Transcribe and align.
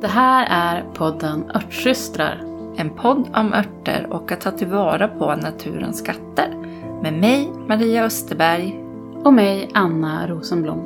Det 0.00 0.08
här 0.08 0.46
är 0.50 0.92
podden 0.94 1.50
Örtsystrar. 1.54 2.36
En 2.76 2.90
podd 2.96 3.30
om 3.36 3.52
örter 3.52 4.06
och 4.10 4.32
att 4.32 4.40
ta 4.40 4.50
tillvara 4.50 5.08
på 5.08 5.36
naturens 5.36 5.98
skatter. 5.98 6.54
Med 7.02 7.14
mig, 7.14 7.52
Maria 7.68 8.04
Österberg. 8.04 8.84
Och 9.24 9.34
mig, 9.34 9.70
Anna 9.74 10.28
Rosenblom. 10.28 10.78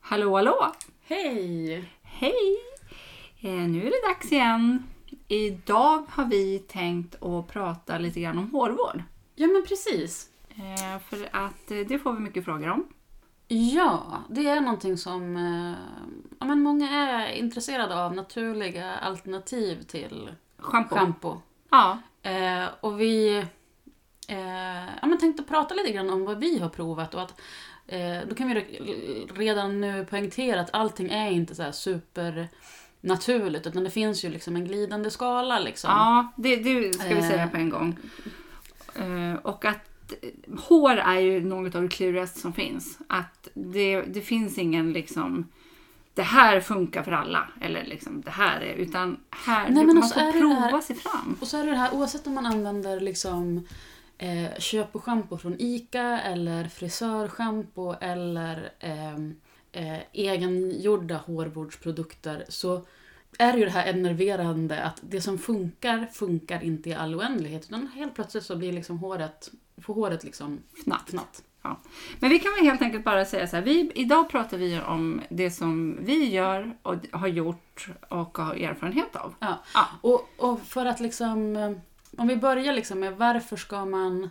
Hallå, 0.00 0.36
hallå! 0.36 0.72
Hej! 1.08 1.84
Hej! 2.02 2.56
Eh, 3.40 3.50
nu 3.50 3.86
är 3.86 3.90
det 3.90 4.08
dags 4.08 4.32
igen. 4.32 4.82
Idag 5.28 6.06
har 6.08 6.24
vi 6.24 6.58
tänkt 6.58 7.22
att 7.22 7.48
prata 7.48 7.98
lite 7.98 8.20
grann 8.20 8.38
om 8.38 8.50
hårvård. 8.50 9.02
Ja, 9.34 9.46
men 9.46 9.64
precis. 9.68 10.28
Eh, 10.48 11.00
för 11.08 11.28
att 11.32 11.70
eh, 11.70 11.78
det 11.88 11.98
får 11.98 12.12
vi 12.12 12.20
mycket 12.20 12.44
frågor 12.44 12.68
om. 12.68 12.86
Ja, 13.48 14.22
det 14.28 14.48
är 14.48 14.60
någonting 14.60 14.96
som 14.98 15.36
eh, 15.36 15.74
ja, 16.38 16.46
men 16.46 16.62
många 16.62 16.90
är 16.90 17.32
intresserade 17.32 18.04
av. 18.04 18.14
Naturliga 18.14 18.96
alternativ 18.96 19.82
till 19.82 20.30
Shampoo. 20.58 20.96
schampo. 20.98 21.36
Ja, 21.70 21.98
Eh, 22.22 22.64
och 22.80 23.00
vi 23.00 23.36
eh, 24.28 24.84
ja, 25.00 25.06
men 25.06 25.18
tänkte 25.18 25.42
prata 25.42 25.74
lite 25.74 25.92
grann 25.92 26.10
om 26.10 26.24
vad 26.24 26.38
vi 26.38 26.58
har 26.58 26.68
provat. 26.68 27.14
Och 27.14 27.22
att, 27.22 27.40
eh, 27.86 28.18
då 28.28 28.34
kan 28.34 28.48
vi 28.48 28.54
re- 28.54 29.30
redan 29.36 29.80
nu 29.80 30.04
poängtera 30.10 30.60
att 30.60 30.74
allting 30.74 31.10
är 31.10 31.30
inte 31.30 31.54
så 31.54 31.72
super 31.72 32.48
naturligt 33.00 33.66
utan 33.66 33.84
det 33.84 33.90
finns 33.90 34.24
ju 34.24 34.28
liksom 34.28 34.56
en 34.56 34.64
glidande 34.64 35.10
skala. 35.10 35.58
Liksom. 35.58 35.90
ja 35.90 36.32
det, 36.36 36.56
det 36.56 36.92
ska 36.94 37.14
vi 37.14 37.22
säga 37.22 37.42
Eh. 37.44 37.50
på 37.50 37.56
en 37.56 37.70
gång. 37.70 37.96
Eh, 38.94 39.34
och 39.42 39.64
att 39.64 39.90
hår 40.68 40.96
är 40.96 41.20
ju 41.20 41.44
något 41.44 41.74
av 41.74 41.82
det 41.82 41.88
klurigaste 41.88 42.40
som 42.40 42.52
finns. 42.52 42.98
Att 43.08 43.48
det, 43.54 44.02
det 44.02 44.20
finns 44.20 44.58
ingen 44.58 44.92
liksom 44.92 45.46
det 46.14 46.22
här 46.22 46.60
funkar 46.60 47.02
för 47.02 47.12
alla. 47.12 47.48
Eller 47.60 47.84
liksom 47.84 48.20
det 48.20 48.30
här 48.30 48.60
är, 48.60 48.74
utan 48.74 49.20
här, 49.30 49.70
Nej, 49.70 49.86
man 49.86 50.02
får 50.02 50.32
prova 50.32 50.54
här- 50.54 50.80
sig 50.80 50.96
fram. 50.96 51.36
Och 51.40 51.46
så 51.46 51.56
är 51.56 51.64
det 51.64 51.70
det 51.70 51.76
här 51.76 51.94
oavsett 51.94 52.26
om 52.26 52.34
man 52.34 52.46
använder 52.46 53.00
liksom 53.00 53.66
eh, 54.18 54.58
köp 54.58 54.94
och 54.94 55.04
schampo 55.04 55.38
från 55.38 55.56
ICA 55.58 56.20
eller 56.20 56.68
frisörschampo 56.68 57.94
eller 58.00 58.72
ehm, 58.80 59.34
eh, 59.72 59.98
egengjorda 60.12 61.16
hårvårdsprodukter 61.16 62.44
så 62.48 62.86
är 63.38 63.56
ju 63.56 63.64
det 63.64 63.70
här 63.70 63.86
enerverande 63.86 64.82
att 64.82 65.00
det 65.00 65.20
som 65.20 65.38
funkar, 65.38 66.06
funkar 66.12 66.64
inte 66.64 66.90
i 66.90 66.94
all 66.94 67.14
oändlighet. 67.14 67.64
Utan 67.64 67.86
helt 67.86 68.14
plötsligt 68.14 68.44
så 68.44 68.56
blir 68.56 68.72
liksom 68.72 68.98
håret, 68.98 69.50
får 69.82 69.94
håret 69.94 70.24
liksom 70.24 70.58
Fnatt. 70.84 71.10
fnatt. 71.10 71.42
Ja. 71.62 71.80
Men 72.20 72.30
vi 72.30 72.38
kan 72.38 72.52
väl 72.52 72.64
helt 72.64 72.82
enkelt 72.82 73.04
bara 73.04 73.24
säga 73.24 73.46
så 73.46 73.56
här. 73.56 73.62
Vi, 73.62 73.92
idag 73.94 74.28
pratar 74.28 74.56
vi 74.56 74.80
om 74.80 75.20
det 75.28 75.50
som 75.50 75.98
vi 76.00 76.30
gör 76.30 76.76
och 76.82 76.94
har 77.12 77.28
gjort 77.28 77.88
och 78.08 78.38
har 78.38 78.54
erfarenhet 78.54 79.16
av. 79.16 79.34
Ja. 79.38 79.58
Ja. 79.74 79.86
Och, 80.00 80.28
och 80.36 80.60
för 80.60 80.86
att 80.86 81.00
liksom, 81.00 81.56
eh, 81.56 81.72
om 82.18 82.28
vi 82.28 82.36
börjar 82.36 82.72
liksom 82.72 83.00
med 83.00 83.16
varför 83.16 83.56
ska 83.56 83.84
man 83.84 84.30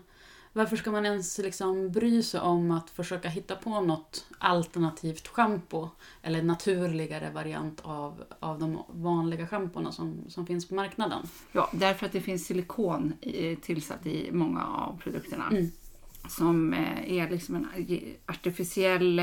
varför 0.55 0.75
ska 0.77 0.91
man 0.91 1.05
ens 1.05 1.37
liksom 1.37 1.91
bry 1.91 2.23
sig 2.23 2.39
om 2.39 2.71
att 2.71 2.89
försöka 2.89 3.29
hitta 3.29 3.55
på 3.55 3.81
något 3.81 4.25
alternativt 4.37 5.27
schampo? 5.27 5.89
Eller 6.21 6.43
naturligare 6.43 7.29
variant 7.31 7.81
av, 7.83 8.23
av 8.39 8.59
de 8.59 8.83
vanliga 8.89 9.47
schampona 9.47 9.91
som, 9.91 10.23
som 10.27 10.45
finns 10.45 10.67
på 10.67 10.75
marknaden. 10.75 11.27
Ja, 11.51 11.69
därför 11.73 12.05
att 12.05 12.11
det 12.11 12.21
finns 12.21 12.45
silikon 12.45 13.13
i, 13.21 13.55
tillsatt 13.55 14.05
i 14.05 14.31
många 14.31 14.65
av 14.65 14.99
produkterna. 15.03 15.47
Mm. 15.51 15.71
Som 16.29 16.73
eh, 16.73 17.13
är 17.13 17.29
liksom 17.29 17.55
en 17.55 17.67
artificiell... 18.25 19.19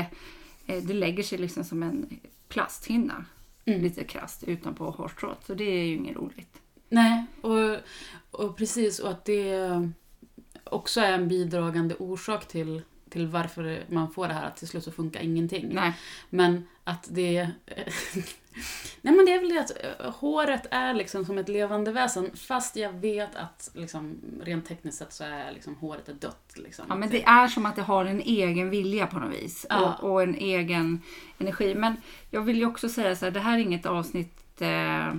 eh, 0.67 0.83
Det 0.83 0.93
lägger 0.93 1.23
sig 1.23 1.37
liksom 1.37 1.63
som 1.63 1.83
en 1.83 2.19
plasthinna. 2.47 3.25
Mm. 3.65 3.81
Lite 3.81 4.03
krasst 4.03 4.43
utanpå 4.43 4.89
hårstrået. 4.89 5.45
Så 5.45 5.53
det 5.53 5.63
är 5.63 5.85
ju 5.85 5.95
inget 5.95 6.15
roligt. 6.15 6.61
Nej, 6.89 7.25
och, 7.41 7.77
och 8.31 8.57
precis. 8.57 8.99
Och 8.99 9.09
att 9.09 9.25
det 9.25 9.91
också 10.63 11.01
är 11.01 11.11
en 11.11 11.27
bidragande 11.27 11.95
orsak 11.95 12.47
till, 12.47 12.81
till 13.09 13.27
varför 13.27 13.85
man 13.89 14.11
får 14.11 14.27
det 14.27 14.33
här 14.33 14.47
att 14.47 14.57
till 14.57 14.67
slut 14.67 14.83
så 14.83 14.91
funkar 14.91 15.19
ingenting. 15.19 15.69
Nej. 15.73 15.93
Men 16.29 16.67
att 16.83 17.07
det... 17.11 17.49
Nej 19.01 19.13
men 19.13 19.25
det 19.25 19.33
är 19.33 19.39
väl 19.39 19.49
det 19.49 19.59
att 19.59 19.71
eh, 20.01 20.11
håret 20.11 20.67
är 20.71 20.93
liksom 20.93 21.25
som 21.25 21.37
ett 21.37 21.49
levande 21.49 21.91
väsen 21.91 22.35
fast 22.35 22.75
jag 22.75 22.93
vet 22.93 23.35
att 23.35 23.71
liksom, 23.73 24.15
rent 24.43 24.65
tekniskt 24.67 24.97
sett 24.97 25.13
så 25.13 25.23
är 25.23 25.51
liksom, 25.51 25.75
håret 25.75 26.09
är 26.09 26.13
dött. 26.13 26.53
Liksom. 26.55 26.85
Ja, 26.89 26.95
men 26.95 27.09
det 27.09 27.23
är 27.23 27.47
som 27.47 27.65
att 27.65 27.75
det 27.75 27.81
har 27.81 28.05
en 28.05 28.21
egen 28.21 28.69
vilja 28.69 29.07
på 29.07 29.19
något 29.19 29.33
vis. 29.33 29.65
Ja. 29.69 29.97
Och, 30.01 30.11
och 30.11 30.23
en 30.23 30.35
egen 30.35 31.01
energi. 31.37 31.75
Men 31.75 31.95
jag 32.29 32.41
vill 32.41 32.57
ju 32.57 32.65
också 32.65 32.89
säga 32.89 33.15
så 33.15 33.25
här, 33.25 33.31
det 33.31 33.39
här 33.39 33.57
är 33.57 33.61
inget 33.61 33.85
avsnitt 33.85 34.61
eh, 34.61 35.13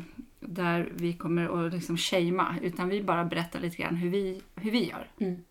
där 0.48 0.92
vi 0.94 1.12
kommer 1.12 1.66
att 1.66 1.72
liksom 1.72 1.96
shamea. 1.96 2.56
Utan 2.62 2.88
vi 2.88 3.02
bara 3.02 3.24
berättar 3.24 3.60
lite 3.60 3.76
grann 3.76 3.96
hur 3.96 4.10
vi, 4.10 4.42
hur 4.54 4.70
vi 4.70 4.90
gör. 4.90 5.10
Mm. 5.18 5.44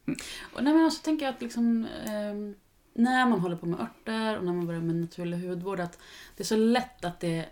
Och 0.54 0.64
nej, 0.64 0.74
men 0.74 0.86
också 0.86 1.04
tänker 1.04 1.26
jag 1.26 1.36
att 1.36 1.42
liksom, 1.42 1.88
ehm, 2.08 2.56
när 2.96 3.26
man 3.26 3.40
håller 3.40 3.56
på 3.56 3.66
med 3.66 3.80
örter 3.80 4.38
och 4.38 4.46
när 4.46 4.54
man 4.54 4.68
börjar 4.68 4.82
med 4.82 4.96
naturlig 4.96 5.38
hudvård 5.38 5.80
att 5.80 6.00
det 6.38 6.44
är 6.44 6.46
så 6.46 6.56
lätt 6.56 7.06
att 7.06 7.20
det, 7.20 7.46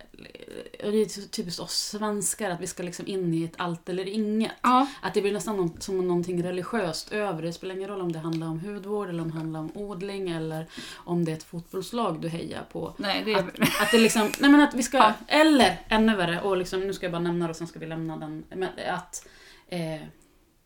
och 0.83 0.91
det 0.91 0.97
är 1.01 1.27
typiskt 1.27 1.59
oss 1.59 1.73
svenskar, 1.73 2.49
att 2.49 2.61
vi 2.61 2.67
ska 2.67 2.83
liksom 2.83 3.07
in 3.07 3.33
i 3.33 3.43
ett 3.43 3.53
allt 3.57 3.89
eller 3.89 4.07
inget. 4.07 4.51
Ja, 4.61 4.87
Att 5.01 5.13
det 5.13 5.21
blir 5.21 5.31
nästan 5.31 5.73
som 5.79 6.07
någonting 6.07 6.43
religiöst 6.43 7.11
över 7.11 7.41
det. 7.41 7.53
Spelar 7.53 7.75
ingen 7.75 7.89
roll 7.89 8.01
om 8.01 8.11
det 8.11 8.19
handlar 8.19 8.47
om 8.47 8.59
hudvård 8.59 9.09
eller 9.09 9.21
om 9.23 9.31
det 9.31 9.37
handlar 9.37 9.59
om 9.59 9.71
odling 9.77 10.29
eller 10.29 10.65
om 10.95 11.25
det 11.25 11.31
är 11.31 11.35
ett 11.35 11.43
fotbollslag 11.43 12.21
du 12.21 12.27
hejar 12.29 12.63
på. 12.71 12.93
nej 12.97 13.21
det 13.25 13.33
är... 13.33 13.37
Att, 13.39 13.59
att 13.81 13.91
det 13.91 13.97
liksom, 13.99 14.31
nej 14.39 14.51
men 14.51 14.59
att 14.61 14.73
vi 14.73 14.83
ska, 14.83 14.97
Ja. 14.97 15.13
eller 15.27 15.79
ännu 15.87 16.15
värre, 16.15 16.41
och 16.41 16.57
liksom, 16.57 16.79
nu 16.79 16.93
ska 16.93 17.05
jag 17.05 17.11
bara 17.11 17.19
nämna 17.21 17.45
det 17.45 17.49
och 17.49 17.55
sen 17.57 17.67
ska 17.67 17.79
vi 17.79 17.85
lämna 17.85 18.17
den. 18.17 18.43
Men 18.49 18.69
att 18.93 19.27
eh, 19.67 20.01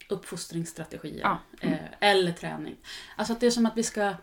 uppfostringsstrategier. 0.09 1.19
Ja. 1.24 1.38
Mm. 1.62 1.74
Eh, 1.74 2.09
eller 2.09 2.31
träning. 2.31 2.75
Alltså 3.16 3.34
att 3.34 3.40
det 3.40 3.46
är 3.47 3.52
som 3.52 3.66
att 3.66 3.78
vi 3.78 3.84
ska 3.84 4.02
eh, 4.02 4.13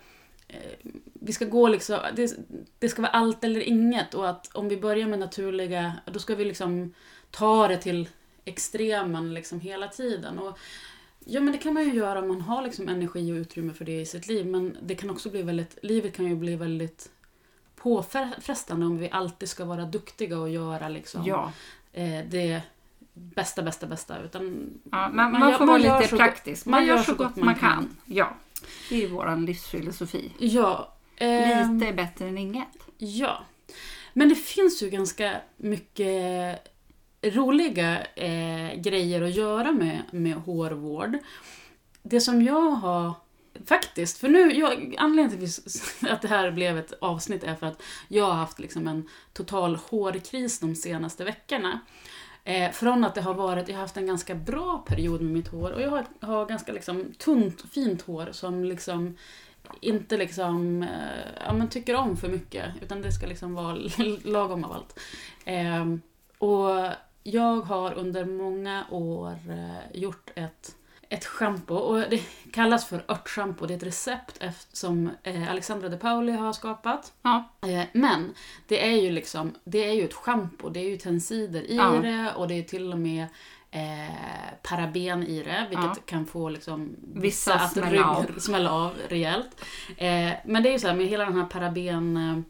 vi 1.14 1.32
ska 1.32 1.44
gå 1.44 1.68
liksom, 1.68 1.98
det, 2.16 2.36
det 2.78 2.88
ska 2.88 3.02
vara 3.02 3.12
allt 3.12 3.44
eller 3.44 3.60
inget 3.60 4.14
och 4.14 4.28
att 4.28 4.50
om 4.54 4.68
vi 4.68 4.76
börjar 4.76 5.06
med 5.08 5.18
naturliga, 5.18 5.92
då 6.12 6.18
ska 6.18 6.34
vi 6.34 6.44
liksom 6.44 6.94
ta 7.30 7.68
det 7.68 7.76
till 7.76 8.08
extremen 8.44 9.34
liksom 9.34 9.60
hela 9.60 9.88
tiden. 9.88 10.38
Och, 10.38 10.58
ja 11.24 11.40
men 11.40 11.52
det 11.52 11.58
kan 11.58 11.74
man 11.74 11.84
ju 11.84 11.94
göra 11.94 12.18
om 12.18 12.28
man 12.28 12.40
har 12.40 12.62
liksom 12.62 12.88
energi 12.88 13.32
och 13.32 13.36
utrymme 13.36 13.72
för 13.72 13.84
det 13.84 14.00
i 14.00 14.06
sitt 14.06 14.26
liv 14.28 14.46
men 14.46 14.76
det 14.82 14.94
kan 14.94 15.10
också 15.10 15.30
bli 15.30 15.42
väldigt, 15.42 15.78
livet 15.82 16.16
kan 16.16 16.24
ju 16.26 16.36
bli 16.36 16.56
väldigt 16.56 17.10
påfrestande 17.76 18.86
om 18.86 18.98
vi 18.98 19.10
alltid 19.10 19.48
ska 19.48 19.64
vara 19.64 19.84
duktiga 19.84 20.38
och 20.38 20.48
göra 20.50 20.88
liksom 20.88 21.22
Ja, 21.24 21.52
eh, 21.92 22.20
det 22.30 22.62
bästa, 23.14 23.62
bästa, 23.62 23.86
bästa. 23.86 24.22
Utan 24.22 24.70
ja 24.90 25.08
man, 25.08 25.14
man, 25.32 25.40
Man 25.40 25.58
får 25.58 25.66
man 25.66 25.82
vara 25.82 26.00
lite 26.00 26.16
praktisk. 26.16 26.64
gott- 26.64 26.70
Man, 26.70 26.86
gör 26.86 26.98
så 26.98 27.14
gott 27.14 27.36
man 27.36 27.54
kan. 27.54 27.70
kan. 27.70 27.96
Ja, 28.04 28.36
det 28.88 29.04
är 29.04 29.08
vår 29.08 29.46
livsfilosofi. 29.46 30.32
Ja. 30.38 30.94
ehm, 31.16 31.78
Lite 31.78 31.90
är 31.90 31.94
bättre 31.94 32.28
än 32.28 32.38
inget. 32.38 32.68
Ja. 32.98 33.44
Men 34.12 34.28
det 34.28 34.34
finns 34.34 34.82
ju 34.82 34.90
ganska 34.90 35.40
mycket 35.56 36.58
roliga 37.22 38.06
eh, 38.14 38.80
grejer 38.80 39.22
att 39.22 39.34
göra 39.34 39.72
med, 39.72 40.02
med 40.10 40.34
hårvård. 40.34 41.18
Det 42.02 42.20
som 42.20 42.42
jag 42.42 42.70
har 42.70 43.14
Faktiskt, 43.66 44.18
för 44.18 44.28
nu, 44.28 44.52
jag, 44.52 44.94
anledningen 44.98 45.48
till 45.48 46.10
att 46.10 46.22
det 46.22 46.28
här 46.28 46.50
blev 46.50 46.78
ett 46.78 46.92
avsnitt 47.00 47.44
är 47.44 47.54
för 47.54 47.66
att 47.66 47.82
jag 48.08 48.24
har 48.24 48.34
haft 48.34 48.58
liksom 48.58 48.88
en 48.88 49.08
total 49.32 49.76
hårkris 49.76 50.60
de 50.60 50.74
senaste 50.74 51.24
veckorna. 51.24 51.80
Eh, 52.44 52.70
från 52.70 53.04
att 53.04 53.14
det 53.14 53.20
har 53.20 53.34
varit, 53.34 53.68
jag 53.68 53.74
har 53.74 53.82
haft 53.82 53.96
en 53.96 54.06
ganska 54.06 54.34
bra 54.34 54.84
period 54.86 55.20
med 55.22 55.32
mitt 55.32 55.48
hår 55.48 55.70
och 55.70 55.82
jag 55.82 55.90
har, 55.90 56.04
har 56.20 56.46
ganska 56.46 56.72
liksom 56.72 57.12
tunt, 57.18 57.62
fint 57.70 58.02
hår 58.02 58.28
som 58.32 58.64
liksom 58.64 59.16
inte 59.80 60.16
liksom, 60.16 60.82
eh, 60.82 61.44
ja 61.46 61.52
men 61.52 61.68
tycker 61.68 61.94
om 61.94 62.16
för 62.16 62.28
mycket 62.28 62.64
utan 62.80 63.02
det 63.02 63.12
ska 63.12 63.26
liksom 63.26 63.54
vara 63.54 63.78
lagom 64.24 64.64
av 64.64 64.72
allt. 64.72 65.00
Eh, 65.44 65.86
och 66.38 66.90
jag 67.22 67.60
har 67.60 67.94
under 67.94 68.24
många 68.24 68.84
år 68.90 69.38
eh, 69.48 70.00
gjort 70.00 70.30
ett 70.34 70.76
ett 71.12 71.24
schampo 71.24 71.74
och 71.74 72.00
det 72.10 72.22
kallas 72.52 72.86
för 72.86 73.04
örtschampo. 73.08 73.66
Det 73.66 73.74
är 73.74 73.76
ett 73.76 73.82
recept 73.82 74.42
som 74.72 75.10
eh, 75.22 75.50
Alexandra 75.50 75.88
De 75.88 75.96
Pauli 75.96 76.32
har 76.32 76.52
skapat. 76.52 77.12
Ja. 77.22 77.48
Eh, 77.66 77.84
men 77.92 78.34
det 78.68 78.86
är 78.86 78.96
ju 79.02 79.10
liksom, 79.10 79.54
det 79.64 79.84
är 79.88 79.92
ju 79.92 80.04
ett 80.04 80.14
schampo. 80.14 80.68
Det 80.68 80.80
är 80.80 80.90
ju 80.90 80.96
tensider 80.96 81.70
i 81.70 81.76
Ja. 81.76 81.90
det 81.90 82.32
och 82.36 82.48
det 82.48 82.54
är 82.54 82.62
till 82.62 82.92
och 82.92 82.98
med 82.98 83.26
eh, 83.70 84.14
paraben 84.62 85.22
i 85.26 85.42
det, 85.42 85.66
vilket 85.68 85.84
Ja. 85.84 85.94
kan 86.06 86.26
få 86.26 86.48
liksom 86.48 86.96
Vissa 87.14 87.54
att 87.54 87.72
smälla 87.72 88.04
av. 88.04 88.24
smälla 88.38 88.70
av 88.72 88.92
rejält. 89.08 89.64
Eh, 89.96 90.30
men 90.44 90.62
det 90.62 90.68
är 90.68 90.72
ju 90.72 90.78
så 90.78 90.88
här 90.88 90.94
med 90.94 91.06
hela 91.06 91.24
den 91.24 91.36
här 91.38 91.46
paraben 91.46 92.44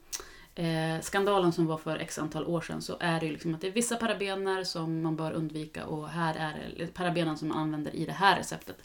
eh, 0.55 1.01
skandalen 1.03 1.53
som 1.53 1.67
var 1.67 1.79
för 1.79 1.97
x 1.99 2.19
antal 2.19 2.45
år 2.45 2.61
sedan 2.61 2.83
så 2.83 2.97
är 3.01 3.21
det 3.21 3.27
ju 3.27 3.33
liksom 3.33 3.55
att 3.55 3.61
det 3.61 3.67
är 3.67 3.73
vissa 3.73 3.97
parabener 3.97 4.65
som 4.65 5.03
man 5.03 5.17
bör 5.17 5.33
undvika 5.33 5.87
och 5.87 6.09
här 6.09 6.35
är 6.35 6.75
det 6.79 6.87
parabenen 6.95 7.39
som 7.39 7.49
man 7.49 7.59
använder 7.59 7.97
i 7.97 8.05
det 8.07 8.13
här 8.13 8.37
receptet 8.37 8.77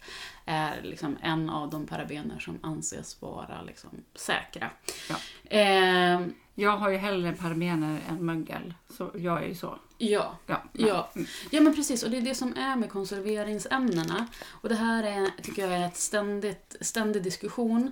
är 0.45 0.81
liksom 0.83 1.17
en 1.21 1.49
av 1.49 1.69
de 1.69 1.85
parabener 1.85 2.39
som 2.39 2.59
anses 2.61 3.21
vara 3.21 3.61
liksom 3.61 3.89
säkra. 4.15 4.69
Ja. 5.09 5.15
Eh, 5.57 6.21
Jag 6.55 6.77
har 6.77 6.89
ju 6.89 6.97
hellre 6.97 7.33
parabener 7.33 7.99
än 8.09 8.25
mögel, 8.25 8.73
så 8.89 9.11
jag 9.15 9.43
är 9.43 9.47
ju 9.47 9.55
så. 9.55 9.79
ja, 9.97 10.37
Ja, 10.45 10.63
Ja. 10.73 11.09
Ja 11.51 11.61
men 11.61 11.75
precis 11.75 12.03
och 12.03 12.09
det 12.11 12.17
är 12.17 12.21
det 12.21 12.35
som 12.35 12.57
är 12.57 12.75
med 12.75 12.89
konserveringsämnena. 12.89 14.27
Och 14.61 14.69
det 14.69 14.75
här 14.75 15.03
är, 15.03 15.41
tycker 15.43 15.61
jag 15.61 15.73
är 15.81 15.87
ett 15.87 15.97
ständigt, 15.97 16.75
ständig 16.81 17.23
diskussion. 17.23 17.91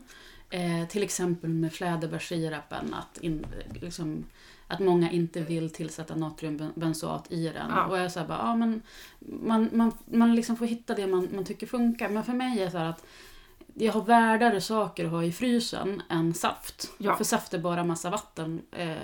Eh, 0.50 0.88
till 0.88 1.04
exempel 1.04 1.50
med 1.50 1.74
fläderbärssirapen, 1.74 2.94
att, 2.94 3.18
in, 3.18 3.46
liksom, 3.82 4.26
att 4.68 4.80
många 4.80 5.12
inte 5.12 5.42
vill 5.42 5.70
tillsätta 5.70 6.16
natriumbenzoat 6.16 7.32
i 7.32 7.44
den. 7.44 7.70
Ja. 7.70 7.86
Och 7.86 7.98
jag 7.98 8.12
säger 8.12 8.28
bara, 8.28 8.38
ja 8.38 8.56
men 8.56 8.82
man, 9.20 9.70
man, 9.74 9.92
man 10.06 10.36
liksom 10.36 10.58
får 10.58 10.66
hitta 10.66 10.96
det 10.96 11.08
man, 11.08 11.30
man 11.36 11.46
tycker 11.46 11.68
funkar. 11.68 12.10
Men 12.10 12.24
för 12.24 12.34
mig 12.34 12.62
är 12.62 12.66
det 12.66 12.72
så 12.72 12.78
att 12.78 13.06
jag 13.74 13.94
har 13.94 14.02
värdare 14.02 14.62
saker 14.62 15.06
att 15.06 15.12
ha 15.12 15.24
i 15.24 15.32
frysen 15.32 16.02
än 16.10 16.34
saft. 16.34 16.92
Ja. 16.98 17.16
För 17.16 17.24
saft 17.24 17.54
är 17.54 17.60
bara 17.60 17.84
massa 17.84 18.10
vatten. 18.10 18.62
Eh, 18.72 18.98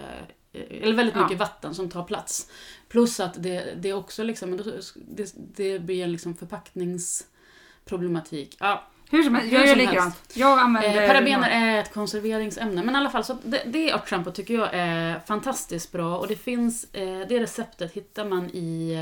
eller 0.54 0.96
väldigt 0.96 1.16
Ja. 1.16 1.24
mycket 1.24 1.40
vatten 1.40 1.76
som 1.76 1.90
tar 1.90 2.04
plats. 2.04 2.48
Plus 2.88 3.20
att 3.20 3.44
det, 3.44 3.74
det 3.82 3.90
är 3.90 3.94
också 3.94 4.24
liksom, 4.24 4.58
det, 4.96 5.34
det 5.56 5.80
blir 5.80 6.04
en 6.04 6.12
liksom 6.12 6.36
förpackningsproblematik. 6.36 8.58
Ja, 8.60 8.84
Hur 9.12 9.24
som 9.24 9.36
helst, 9.36 9.54
jag 9.54 9.68
gör 9.68 9.76
likadant. 9.76 10.16
Jag 10.34 10.60
använder... 10.60 11.02
eh, 11.02 11.08
parabener 11.08 11.50
är 11.50 11.80
ett 11.80 11.94
konserveringsämne. 11.94 12.84
Men 12.84 12.96
i 12.96 12.98
alla 12.98 13.10
fall, 13.10 13.24
så 13.24 13.38
det, 13.44 13.64
det 13.66 13.94
örtschampo 13.94 14.32
tycker 14.32 14.54
jag 14.54 14.70
är 14.72 15.20
fantastiskt 15.20 15.92
bra. 15.92 16.18
Och 16.18 16.28
det 16.28 16.36
finns, 16.36 16.84
eh, 16.94 17.28
det 17.30 17.40
receptet 17.40 17.92
hittar 17.94 18.26
man 18.26 18.50
i 18.50 18.94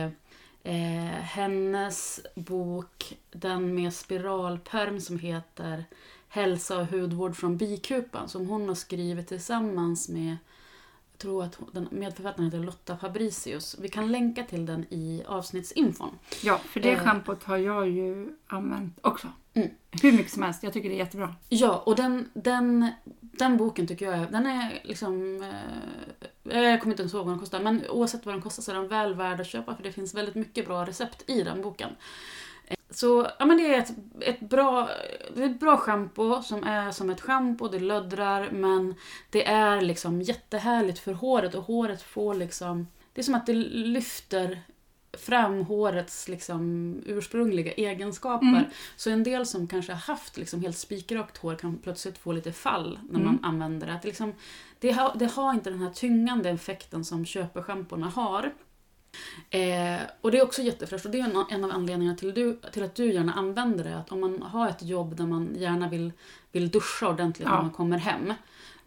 eh, 0.64 1.24
hennes 1.24 2.20
bok, 2.36 3.18
den 3.32 3.76
med 3.76 3.94
spiralperm 3.94 5.02
som 5.02 5.20
heter 5.20 5.86
Hälsa 6.30 6.78
och 6.78 6.86
hudvård 6.88 7.36
från 7.36 7.58
bikupan. 7.58 8.30
Som 8.30 8.48
hon 8.48 8.68
har 8.68 8.76
skrivit 8.76 9.28
tillsammans 9.28 10.10
med 10.10 10.38
tror 11.22 11.44
att 11.44 11.56
hon- 11.56 11.70
den 11.74 11.88
medförfattaren 11.92 12.46
heter 12.46 12.60
Lotta 12.60 12.98
Fabricius. 12.98 13.76
Vi 13.80 13.90
kan 13.90 14.12
länka 14.12 14.44
till 14.44 14.66
den 14.66 14.86
i 14.90 15.24
avsnittsinfon. 15.28 16.10
Ja, 16.44 16.58
för 16.58 16.80
det 16.80 16.92
Eh. 16.92 17.00
schampot 17.04 17.44
har 17.44 17.58
jag 17.58 17.90
ju 17.90 18.30
använt 18.48 18.98
också. 19.02 19.28
Mm. 19.54 19.70
Hur 20.02 20.12
mycket 20.12 20.32
som 20.32 20.44
helst. 20.44 20.64
Jag 20.64 20.74
tycker 20.74 20.90
det 20.90 20.96
är 20.96 21.00
jättebra. 21.00 21.36
Ja, 21.50 21.84
och 21.86 21.96
den, 21.96 22.30
den, 22.34 22.88
den 23.22 23.58
boken 23.58 23.88
tycker 23.88 24.12
jag 24.12 24.32
den 24.32 24.46
är 24.46 24.80
liksom, 24.84 25.42
eh, 26.44 26.60
jag 26.62 26.82
kommer 26.82 26.94
inte 26.94 27.02
ens 27.04 27.14
ihåg 27.14 27.26
vad 27.26 27.34
den 27.34 27.40
kostar, 27.40 27.60
men 27.60 27.82
oavsett 27.90 28.26
vad 28.26 28.36
den 28.36 28.42
kostar 28.42 28.64
så 28.64 28.72
är 28.72 28.76
den 28.76 28.88
väl 28.88 29.16
värd 29.16 29.40
att 29.42 29.48
köpa 29.48 29.76
för 29.76 29.84
det 29.84 29.92
finns 29.92 30.14
väldigt 30.16 30.36
mycket 30.36 30.66
bra 30.68 30.86
recept 30.86 31.30
i 31.30 31.44
den 31.44 31.62
boken. 31.62 31.90
Så 32.92 33.30
ja, 33.40 33.46
men 33.46 33.58
det 33.58 33.76
är 33.76 33.80
ett, 33.80 33.94
ett 34.20 34.40
bra, 34.40 34.90
ett 35.36 35.60
bra 35.60 35.78
schampo 35.78 36.42
som 36.42 36.64
är 36.64 36.92
som 36.92 37.10
ett 37.10 37.22
schampo, 37.22 37.68
det 37.68 37.80
löddrar 37.80 38.50
men 38.52 38.96
det 39.30 39.46
är 39.48 39.82
liksom 39.82 40.22
jättehärligt 40.22 41.00
för 41.00 41.14
håret 41.14 41.56
och 41.56 41.64
håret 41.64 42.02
får 42.02 42.34
liksom, 42.34 42.88
det 43.14 43.22
är 43.22 43.24
som 43.24 43.36
att 43.36 43.46
det 43.46 43.54
lyfter 43.54 44.62
fram 45.14 45.62
hårets 45.62 46.28
liksom 46.28 46.96
ursprungliga 47.06 47.72
egenskaper. 47.72 48.48
Mm. 48.48 48.64
Så 48.96 49.10
en 49.10 49.24
del 49.24 49.46
som 49.46 49.68
kanske 49.68 49.92
har 49.92 50.00
haft 50.00 50.38
liksom 50.38 50.62
helt 50.62 50.78
spikrakt 50.78 51.38
hår 51.38 51.56
kan 51.56 51.78
plötsligt 51.78 52.18
få 52.18 52.32
lite 52.32 52.52
fall 52.52 53.00
när 53.10 53.20
Mm. 53.20 53.26
man 53.26 53.44
använder 53.44 53.88
det. 53.88 53.94
Att 53.94 54.02
det, 54.02 54.08
liksom, 54.08 54.34
det, 54.80 54.92
har, 54.92 55.16
det 55.16 55.26
har 55.26 55.54
inte 55.54 55.70
den 55.70 55.82
här 55.82 55.90
tyngande 55.90 56.50
effekten 56.50 57.06
som 57.06 57.26
köpeschampona 57.26 58.10
har. 58.10 58.52
Eh, 59.50 60.00
och 60.22 60.32
det 60.32 60.38
är 60.38 60.44
också 60.44 60.62
jättefräscht 60.62 61.06
och 61.06 61.12
det 61.12 61.20
är 61.20 61.24
en, 61.24 61.46
en 61.50 61.64
av 61.64 61.72
anledningarna 61.72 62.18
till, 62.18 62.34
du, 62.34 62.60
till 62.74 62.84
att 62.84 62.96
du 62.96 63.14
gärna 63.14 63.34
använder 63.34 63.84
det. 63.84 63.98
Att 63.98 64.12
om 64.12 64.20
man 64.22 64.42
har 64.42 64.70
ett 64.70 64.84
jobb 64.84 65.16
där 65.16 65.26
man 65.28 65.56
gärna 65.58 65.90
vill, 65.90 66.12
vill 66.52 66.70
duscha 66.70 67.10
ordentligt 67.10 67.48
Ja. 67.48 67.56
när 67.56 67.62
man 67.62 67.72
kommer 67.72 67.98
hem. 67.98 68.34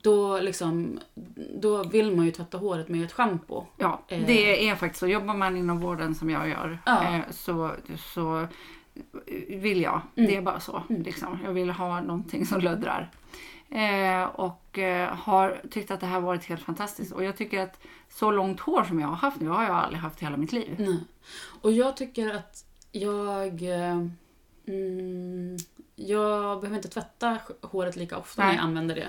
Då, 0.03 0.41
liksom, 0.41 1.01
då 1.61 1.85
vill 1.85 2.17
man 2.17 2.25
ju 2.25 2.31
tvätta 2.31 2.59
håret 2.59 2.89
med 2.89 3.05
ett 3.05 3.13
schampo. 3.13 3.65
Ja, 3.77 4.03
Eh. 4.09 4.27
det 4.27 4.69
är 4.69 4.75
faktiskt 4.77 5.01
så. 5.01 5.07
Jobbar 5.07 5.35
man 5.35 5.57
inom 5.57 5.81
vården 5.81 6.15
som 6.15 6.31
jag 6.31 6.49
gör 6.49 6.79
Ja. 6.87 7.15
eh, 7.15 7.21
så, 7.31 7.71
så 8.15 8.47
vill 9.49 9.83
jag. 9.83 10.01
Mm. 10.17 10.31
Det 10.31 10.37
är 10.37 10.43
bara 10.43 10.61
så. 10.61 10.83
Mm. 10.91 11.03
Liksom. 11.03 11.39
Jag 11.45 11.53
vill 11.53 11.71
ha 11.71 12.01
någonting 12.01 12.47
som 12.47 12.61
löddrar. 12.61 13.11
Eh, 13.71 14.25
och 14.25 14.79
eh, 14.79 15.15
har 15.15 15.61
tyckt 15.71 15.91
att 15.91 16.01
det 16.01 16.07
här 16.07 16.21
varit 16.21 16.45
helt 16.45 16.63
fantastiskt. 16.63 17.13
Och 17.13 17.25
jag 17.25 17.37
tycker 17.37 17.61
att 17.61 17.81
så 18.09 18.31
långt 18.31 18.61
hår 18.61 18.85
som 18.85 19.01
jag 19.01 19.09
har 19.09 19.17
haft 19.17 19.41
nu 19.41 19.49
har 19.49 19.63
jag 19.63 19.77
aldrig 19.77 20.01
haft 20.01 20.23
i 20.23 20.25
hela 20.25 20.37
mitt 20.37 20.53
liv. 20.53 20.77
Nej. 20.79 21.01
Och 21.61 21.73
jag 21.73 21.97
tycker 21.97 22.35
att 22.35 22.65
jag... 22.93 23.63
eh, 23.63 24.07
Mm, 24.67 25.57
jag 25.97 26.61
behöver 26.61 26.77
inte 26.77 26.89
tvätta 26.89 27.39
håret 27.61 27.97
lika 27.97 28.19
ofta 28.19 28.43
när 28.43 28.49
Nej. 28.49 28.57
jag 28.57 28.65
använder 28.65 28.95
det. 28.95 29.09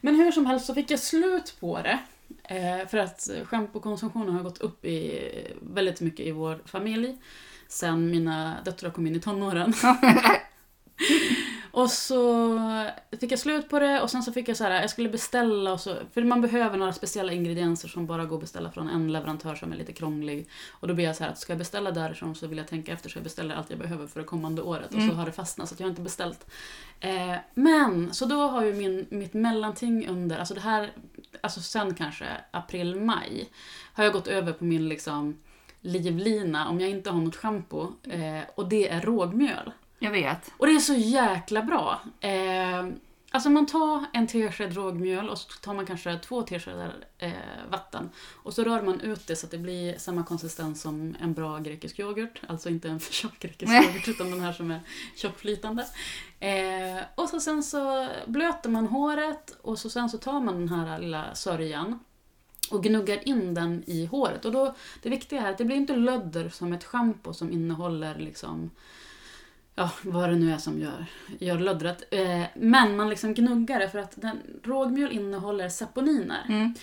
Men 0.00 0.14
hur 0.14 0.32
som 0.32 0.46
helst 0.46 0.66
så 0.66 0.74
fick 0.74 0.90
jag 0.90 1.00
slut 1.00 1.56
på 1.60 1.80
det. 1.82 1.98
Eh, 2.44 2.88
för 2.88 2.98
att 2.98 3.28
schampokonsumtionen 3.44 4.34
har 4.34 4.42
gått 4.42 4.58
upp 4.58 4.84
i, 4.84 5.20
väldigt 5.62 6.00
mycket 6.00 6.26
i 6.26 6.30
vår 6.30 6.62
familj. 6.64 7.16
Sen 7.70 8.10
mina 8.10 8.56
döttrar 8.64 8.90
kom 8.90 9.06
in 9.06 9.16
i 9.16 9.20
tonåren. 9.20 9.74
och 11.72 11.90
så 11.90 12.58
fick 13.20 13.32
jag 13.32 13.38
slut 13.38 13.68
på 13.68 13.78
det 13.78 14.00
och 14.00 14.10
sen 14.10 14.22
så 14.22 14.32
fick 14.32 14.48
jag 14.48 14.56
så 14.56 14.64
här, 14.64 14.80
jag 14.80 14.90
skulle 14.90 15.08
beställa 15.08 15.72
och 15.72 15.80
så, 15.80 15.96
för 16.14 16.22
man 16.22 16.40
behöver 16.40 16.78
några 16.78 16.92
speciella 16.92 17.32
ingredienser 17.32 17.88
som 17.88 18.06
bara 18.06 18.24
går 18.24 18.36
att 18.36 18.40
beställa 18.40 18.70
från 18.70 18.88
en 18.88 19.12
leverantör 19.12 19.54
som 19.54 19.72
är 19.72 19.76
lite 19.76 19.92
krånglig. 19.92 20.48
Och 20.70 20.88
då 20.88 20.94
blir 20.94 21.04
jag 21.04 21.16
så 21.16 21.24
här 21.24 21.30
att 21.30 21.38
ska 21.38 21.52
jag 21.52 21.58
beställa 21.58 21.90
därifrån 21.90 22.34
så 22.34 22.46
vill 22.46 22.58
jag 22.58 22.68
tänka 22.68 22.92
efter 22.92 23.08
så 23.10 23.16
jag 23.18 23.24
beställer 23.24 23.54
allt 23.54 23.70
jag 23.70 23.78
behöver 23.78 24.06
för 24.06 24.20
det 24.20 24.26
kommande 24.26 24.62
året. 24.62 24.86
Och 24.86 24.92
så 24.92 24.98
Mm. 25.00 25.16
har 25.16 25.26
det 25.26 25.32
fastnat 25.32 25.68
så 25.68 25.74
jag 25.78 25.84
har 25.84 25.90
inte 25.90 26.02
beställt. 26.02 26.50
Eh, 27.00 27.36
men, 27.54 28.14
så 28.14 28.24
då 28.24 28.48
har 28.48 28.64
ju 28.64 28.74
min, 28.74 29.06
mitt 29.10 29.34
mellanting 29.34 30.08
under, 30.08 30.38
alltså 30.38 30.54
det 30.54 30.60
här, 30.60 30.92
alltså 31.40 31.60
sen 31.60 31.94
kanske 31.94 32.26
april-maj, 32.50 33.48
har 33.94 34.04
jag 34.04 34.12
gått 34.12 34.26
över 34.26 34.52
på 34.52 34.64
min 34.64 34.88
liksom 34.88 35.36
livlina 35.80 36.68
om 36.68 36.80
jag 36.80 36.90
inte 36.90 37.10
har 37.10 37.20
något 37.20 37.36
schampo. 37.36 37.92
Eh, 38.02 38.40
och 38.54 38.68
det 38.68 38.88
är 38.88 39.00
rågmjöl. 39.00 39.72
Jag 39.98 40.10
vet. 40.10 40.52
Och 40.56 40.66
det 40.66 40.72
är 40.72 40.78
så 40.78 40.94
jäkla 40.94 41.62
bra. 41.62 42.00
Eh, 42.20 42.86
alltså 43.30 43.50
man 43.50 43.66
tar 43.66 44.04
en 44.12 44.26
tesked 44.26 44.74
rågmjöl 44.74 45.28
och 45.28 45.38
så 45.38 45.48
tar 45.60 45.74
man 45.74 45.86
kanske 45.86 46.18
två 46.18 46.42
teskedar 46.42 46.94
eh, 47.18 47.32
vatten. 47.70 48.10
Och 48.42 48.54
så 48.54 48.64
rör 48.64 48.82
man 48.82 49.00
ut 49.00 49.26
det 49.26 49.36
så 49.36 49.46
att 49.46 49.50
det 49.50 49.58
blir 49.58 49.98
samma 49.98 50.24
konsistens 50.24 50.82
som 50.82 51.16
en 51.20 51.34
bra 51.34 51.58
grekisk 51.58 51.98
yoghurt. 51.98 52.42
Alltså 52.48 52.68
inte 52.68 52.88
en 52.88 53.00
för 53.00 53.12
tjock 53.12 53.38
grekisk 53.38 53.72
yoghurt 53.72 54.08
utan 54.08 54.30
den 54.30 54.40
här 54.40 54.52
som 54.52 54.70
är 54.70 54.80
tjockflytande. 55.16 55.86
Eh, 56.40 57.02
och 57.14 57.28
så 57.28 57.40
sen 57.40 57.62
så 57.62 58.08
blöter 58.26 58.70
man 58.70 58.86
håret 58.86 59.56
och 59.62 59.78
så 59.78 59.90
sen 59.90 60.10
så 60.10 60.18
tar 60.18 60.40
man 60.40 60.54
den 60.54 60.68
här 60.68 60.98
lilla 60.98 61.34
sörjan 61.34 61.98
och 62.70 62.82
gnuggar 62.82 63.28
in 63.28 63.54
den 63.54 63.84
i 63.86 64.06
håret. 64.06 64.44
Och 64.44 64.52
då, 64.52 64.74
det 65.02 65.08
viktiga 65.08 65.46
är 65.46 65.50
att 65.50 65.58
det 65.58 65.64
blir 65.64 65.76
inte 65.76 65.96
lödder 65.96 66.48
som 66.48 66.72
ett 66.72 66.84
schampo 66.84 67.32
som 67.32 67.52
innehåller 67.52 68.18
liksom 68.18 68.70
ja, 69.74 69.90
vad 70.02 70.28
det 70.28 70.36
nu 70.36 70.52
är 70.52 70.58
som 70.58 70.78
gör, 70.78 71.06
gör 71.38 71.58
löddret. 71.58 72.02
Eh, 72.10 72.42
men 72.54 72.96
man 72.96 73.08
liksom 73.08 73.34
gnuggar 73.34 73.78
det 73.80 73.88
för 73.88 73.98
att 73.98 74.12
den, 74.16 74.38
rågmjöl 74.62 75.12
innehåller 75.12 75.68
saponiner. 75.68 76.46
Mm. 76.48 76.74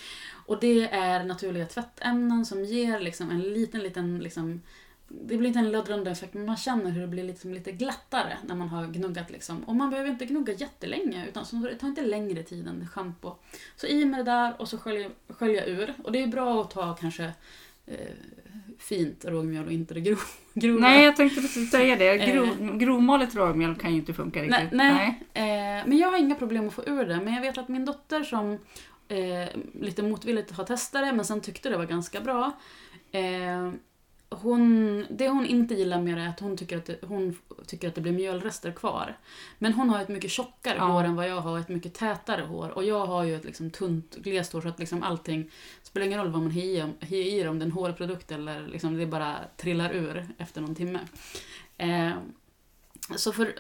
Och 0.46 0.60
det 0.60 0.88
är 0.88 1.24
naturliga 1.24 1.66
tvättämnen 1.66 2.46
som 2.46 2.66
ger 2.66 3.00
liksom 3.00 3.32
en 3.32 3.42
liten, 3.42 3.82
liten 3.82 4.20
liksom, 4.20 4.62
det 5.08 5.38
blir 5.38 5.48
inte 5.48 5.60
en 5.60 5.72
löddrande 5.72 6.12
effekt 6.12 6.34
men 6.34 6.46
man 6.46 6.58
känner 6.58 6.92
hur 6.92 7.02
det 7.02 7.08
blir 7.08 7.24
liksom 7.24 7.54
lite 7.54 7.72
glattare 7.72 8.38
när 8.48 8.56
man 8.56 8.70
har 8.70 8.88
gnuggat. 8.88 9.32
Liksom. 9.32 9.64
Och 9.64 9.76
man 9.76 9.90
behöver 9.90 10.10
inte 10.10 10.26
gnugga 10.26 10.54
jättelänge 10.54 11.26
utan 11.28 11.46
så 11.46 11.56
det 11.56 11.76
tar 11.76 11.88
inte 11.88 12.02
längre 12.02 12.44
tid 12.44 12.68
än 12.68 12.88
schampo. 12.88 13.36
Så 13.76 13.88
i 13.88 14.06
med 14.06 14.20
det 14.20 14.24
där 14.32 14.62
och 14.62 14.68
så 14.68 14.78
skölja, 14.78 15.10
skölja 15.30 15.66
ur. 15.66 15.94
Och 16.04 16.12
det 16.12 16.24
är 16.24 16.28
bra 16.28 16.62
att 16.62 16.72
ta 16.72 16.96
kanske 16.96 17.24
eh, 17.86 17.96
fint 18.80 19.26
rågmjöl 19.26 19.66
och 19.66 19.72
inte 19.72 19.94
det 19.94 20.02
grov, 20.02 20.20
grova. 20.54 20.80
Nej, 20.80 21.06
jag 21.06 21.16
tänkte 21.16 21.42
precis 21.42 21.72
säga 21.72 21.96
det. 21.96 22.10
Eh. 22.10 22.34
Grov, 22.34 22.78
grovmalet 22.78 23.36
rågmjöl 23.36 23.76
kan 23.76 23.92
ju 23.92 23.98
inte 23.98 24.14
funka 24.14 24.42
riktigt. 24.42 24.72
Nej, 24.72 25.20
nej. 25.34 25.80
Eh, 25.80 25.88
men 25.88 25.98
jag 25.98 26.12
har 26.12 26.18
inga 26.18 26.36
problem 26.36 26.68
att 26.68 26.74
få 26.74 26.84
ur 26.86 27.06
det. 27.06 27.22
Men 27.24 27.34
jag 27.34 27.42
vet 27.42 27.58
att 27.58 27.68
min 27.68 27.86
dotter 27.86 28.24
som 28.24 28.60
eh, 29.08 29.48
lite 29.82 30.04
motvilligt 30.04 30.52
har 30.52 30.64
testat 30.64 31.02
det 31.02 31.14
men 31.14 31.26
sen 31.26 31.42
tyckte 31.42 31.70
det 31.70 31.78
var 31.78 31.86
ganska 31.86 32.22
bra. 32.22 32.52
Eh, 33.12 33.72
hon, 34.30 35.06
det 35.10 35.30
hon 35.30 35.46
inte 35.46 35.74
gillar 35.76 36.02
med 36.02 36.18
det 36.18 36.22
är 36.22 36.28
att 36.30 36.40
hon 36.40 36.58
tycker 36.58 36.78
att 36.78 36.86
det, 36.86 36.98
hon 37.02 37.38
tycker 37.68 37.88
att 37.88 37.96
det 37.96 38.02
blir 38.02 38.12
mjölrester 38.12 38.72
kvar. 38.72 39.18
Men 39.60 39.74
hon 39.74 39.90
har 39.90 40.02
ett 40.02 40.08
mycket 40.08 40.32
tjockare 40.32 40.76
Ja. 40.78 40.84
hår 40.84 41.04
än 41.04 41.16
vad 41.16 41.30
jag 41.30 41.42
har 41.42 41.60
ett 41.60 41.70
mycket 41.70 41.94
tätare 41.94 42.42
hår. 42.42 42.70
Och 42.70 42.84
jag 42.84 43.06
har 43.06 43.24
ju 43.24 43.36
ett 43.36 43.46
liksom 43.46 43.72
tunt, 43.72 44.16
glest 44.16 44.54
hår 44.54 44.62
så 44.62 44.68
att 44.68 44.80
liksom 44.80 45.04
allting 45.04 45.52
spelar 45.84 46.06
ingen 46.08 46.20
roll 46.20 46.32
vad 46.32 46.42
man 46.42 46.52
har 46.52 46.62
i, 46.62 46.76
det, 47.44 47.50
om 47.50 47.60
det 47.60 47.64
är 47.64 47.66
en 47.66 47.72
hårprodukt 47.72 48.32
eller 48.32 48.68
liksom 48.68 48.98
det 48.98 49.06
bara 49.06 49.36
trillar 49.58 49.92
ur 49.94 50.28
efter 50.38 50.62
någon 50.62 50.76
timme. 50.76 51.00
Eh, 51.78 52.12
så 53.16 53.32
för, 53.32 53.56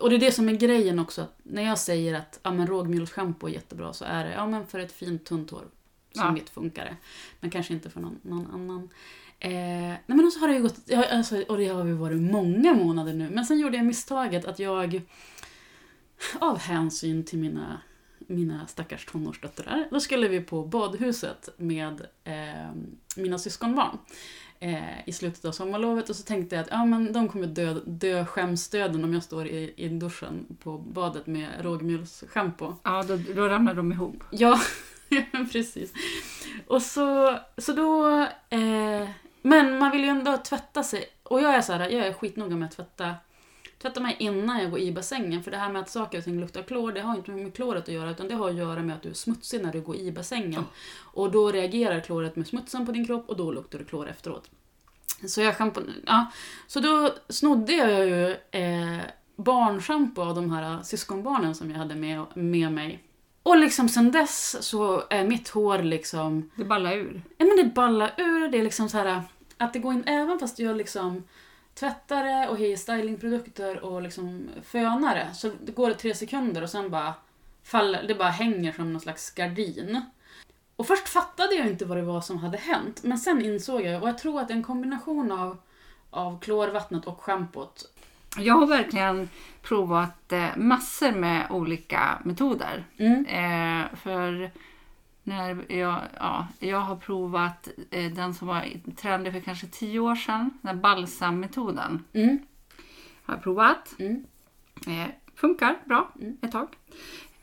och 0.00 0.10
det 0.10 0.16
är 0.16 0.20
det 0.20 0.32
som 0.32 0.48
är 0.48 0.52
grejen 0.52 0.98
också. 0.98 1.20
Att 1.22 1.38
när 1.42 1.62
jag 1.62 1.78
säger 1.78 2.14
att 2.14 2.40
ja, 2.42 2.50
men 2.52 2.66
rågmjölsschampo 2.66 3.46
är 3.46 3.50
jättebra 3.52 3.92
så 3.92 4.04
är 4.04 4.24
det 4.24 4.32
ja, 4.32 4.46
men 4.46 4.66
för 4.66 4.78
ett 4.78 4.92
fint 4.92 5.24
tunt 5.24 5.50
hår. 5.50 5.60
som 6.12 6.24
Ja. 6.24 6.30
mitt 6.32 6.50
funkade. 6.50 6.96
Men 7.40 7.50
kanske 7.50 7.72
inte 7.72 7.90
för 7.90 8.00
någon, 8.00 8.18
någon 8.22 8.50
annan. 8.54 8.88
Eh, 9.44 9.50
nej 9.50 10.02
men 10.06 10.24
och 10.24 10.32
så 10.32 10.40
har 10.40 10.48
det 10.48 10.54
ju 10.54 10.62
gått, 10.62 10.92
alltså, 11.10 11.42
och 11.42 11.58
det 11.58 11.68
har 11.68 11.84
ju 11.84 11.92
varit 11.92 12.20
många 12.20 12.74
månader 12.74 13.12
nu. 13.12 13.30
Men 13.30 13.46
sen 13.46 13.58
gjorde 13.58 13.76
jag 13.76 13.86
misstaget 13.86 14.44
att 14.44 14.58
jag, 14.58 15.02
av 16.38 16.58
hänsyn 16.58 17.24
till 17.24 17.38
mina, 17.38 17.80
mina 18.18 18.66
stackars 18.66 19.06
tonårsdöttrar, 19.06 19.88
då 19.90 20.00
skulle 20.00 20.28
vi 20.28 20.40
på 20.40 20.64
badhuset 20.64 21.48
med 21.56 22.06
eh, 22.24 22.70
mina 23.16 23.38
syskonbarn 23.38 23.98
eh, 24.60 25.08
i 25.08 25.12
slutet 25.12 25.44
av 25.44 25.52
sommarlovet 25.52 26.10
och 26.10 26.16
så 26.16 26.22
tänkte 26.22 26.56
jag 26.56 26.62
att 26.62 26.70
ja, 26.70 26.84
men 26.84 27.12
de 27.12 27.28
kommer 27.28 27.46
dö, 27.46 27.80
dö 27.86 28.24
skämsdöden 28.24 29.04
om 29.04 29.14
jag 29.14 29.22
står 29.22 29.46
i, 29.46 29.74
i 29.76 29.88
duschen 29.88 30.56
på 30.62 30.78
badet 30.78 31.26
med 31.26 31.48
rågmjölsschampo. 31.60 32.74
Ja, 32.82 33.02
då, 33.02 33.16
då 33.34 33.48
ramlar 33.48 33.74
de 33.74 33.92
ihop. 33.92 34.24
Ja, 34.30 34.60
precis. 35.52 35.92
Och 36.66 36.82
så, 36.82 37.38
så 37.58 37.72
då... 37.72 38.20
Eh, 38.50 39.08
men 39.42 39.78
man 39.78 39.90
vill 39.90 40.00
ju 40.00 40.08
ändå 40.08 40.36
tvätta 40.36 40.82
sig. 40.82 41.04
Och 41.22 41.40
jag 41.40 41.54
är 41.54 41.60
så 41.60 41.72
här, 41.72 41.88
jag 41.88 42.06
är 42.06 42.12
skitnoga 42.12 42.56
med 42.56 42.66
att 42.66 42.76
tvätta, 42.76 43.14
tvätta 43.82 44.00
mig 44.00 44.16
innan 44.18 44.62
jag 44.62 44.70
går 44.70 44.80
i 44.80 44.92
bassängen. 44.92 45.42
För 45.42 45.50
det 45.50 45.56
här 45.56 45.72
med 45.72 45.82
att 45.82 45.90
saker 45.90 46.18
och 46.18 46.24
ting 46.24 46.40
luktar 46.40 46.62
klor, 46.62 46.92
det 46.92 47.00
har 47.00 47.16
inte 47.16 47.30
med 47.30 47.54
kloret 47.54 47.82
att 47.82 47.94
göra. 47.94 48.10
Utan 48.10 48.28
det 48.28 48.34
har 48.34 48.48
att 48.48 48.54
göra 48.54 48.82
med 48.82 48.96
att 48.96 49.02
du 49.02 49.08
är 49.08 49.14
smutsig 49.14 49.62
när 49.62 49.72
du 49.72 49.80
går 49.80 49.96
i 49.96 50.12
bassängen. 50.12 50.64
Och 51.00 51.30
då 51.30 51.52
reagerar 51.52 52.00
kloret 52.00 52.36
med 52.36 52.46
smutsen 52.46 52.86
på 52.86 52.92
din 52.92 53.06
kropp 53.06 53.28
och 53.28 53.36
då 53.36 53.50
luktar 53.52 53.78
det 53.78 53.84
klor 53.84 54.08
efteråt. 54.08 54.50
Så 55.26 55.40
jag 55.40 55.54
ja. 56.06 56.26
Så 56.66 56.80
då 56.80 57.14
snodde 57.28 57.72
jag 57.72 58.06
ju 58.06 58.36
eh, 58.50 59.00
barnschampo 59.36 60.22
av 60.22 60.34
de 60.34 60.50
här 60.50 60.82
syskonbarnen 60.82 61.54
som 61.54 61.70
jag 61.70 61.78
hade 61.78 61.94
med, 61.94 62.24
med 62.34 62.72
mig. 62.72 63.02
Och 63.42 63.58
liksom 63.58 63.88
sen 63.88 64.12
dess 64.12 64.64
så 64.64 65.02
är 65.10 65.24
mitt 65.24 65.48
hår 65.48 65.78
liksom, 65.78 66.50
Det 66.56 66.64
ballar 66.64 66.92
ur. 66.92 67.22
ja 67.38 67.44
men 67.46 67.56
det 67.56 67.74
ballar 67.74 68.14
ur, 68.16 68.48
det 68.48 68.58
är 68.58 68.62
liksom 68.62 68.88
så 68.88 68.98
här 68.98 69.22
att 69.62 69.72
det 69.72 69.78
går 69.78 69.92
in, 69.92 70.04
även 70.06 70.38
fast 70.38 70.58
jag 70.58 70.76
liksom 70.76 71.24
tvättar 71.74 72.24
det 72.24 72.48
och 72.48 72.58
har 72.58 72.76
stylingprodukter 72.76 73.84
och 73.84 74.02
liksom 74.02 74.48
fönar 74.64 75.14
det, 75.14 75.34
så 75.34 75.50
det 75.64 75.72
går 75.72 75.88
det 75.88 75.94
tre 75.94 76.14
sekunder 76.14 76.62
och 76.62 76.70
sen 76.70 76.90
bara 76.90 77.14
faller, 77.64 78.04
det 78.08 78.14
bara 78.14 78.28
hänger 78.30 78.72
som 78.72 78.92
någon 78.92 79.00
slags 79.00 79.30
gardin. 79.30 80.04
Och 80.76 80.86
först 80.86 81.08
fattade 81.08 81.54
jag 81.54 81.66
inte 81.66 81.84
vad 81.84 81.98
det 81.98 82.02
var 82.02 82.20
som 82.20 82.38
hade 82.38 82.58
hänt, 82.58 83.02
men 83.02 83.18
sen 83.18 83.44
insåg 83.44 83.82
jag, 83.82 84.02
och 84.02 84.08
jag 84.08 84.18
tror 84.18 84.40
att 84.40 84.48
det 84.48 84.54
är 84.54 84.56
en 84.56 84.62
kombination 84.62 85.32
av, 85.32 85.56
av 86.10 86.40
klorvattnet 86.40 87.06
och 87.06 87.22
schampot. 87.22 87.88
Jag 88.38 88.54
har 88.54 88.66
verkligen 88.66 89.28
provat 89.62 90.32
eh, 90.32 90.56
massor 90.56 91.12
med 91.12 91.46
olika 91.50 92.18
metoder. 92.24 92.84
Mm. 92.98 93.26
Eh, 93.26 93.96
för 93.96 94.50
när 95.24 95.72
jag, 95.72 95.98
ja, 96.18 96.46
jag 96.58 96.80
har 96.80 96.96
provat 96.96 97.68
eh, 97.90 98.12
den 98.12 98.34
som 98.34 98.48
var 98.48 98.64
trendig 98.96 99.32
för 99.32 99.40
kanske 99.40 99.66
tio 99.66 99.98
år 100.00 100.14
sedan, 100.14 100.50
den 100.62 100.74
här 100.76 100.82
balsammetoden. 100.82 102.04
Mm. 102.12 102.38
Har 103.22 103.34
jag 103.34 103.42
provat. 103.42 103.94
Mm. 103.98 104.24
Eh, 104.86 105.08
funkar 105.34 105.76
bra 105.84 106.12
Mm. 106.20 106.36
ett 106.42 106.52
tag. 106.52 106.68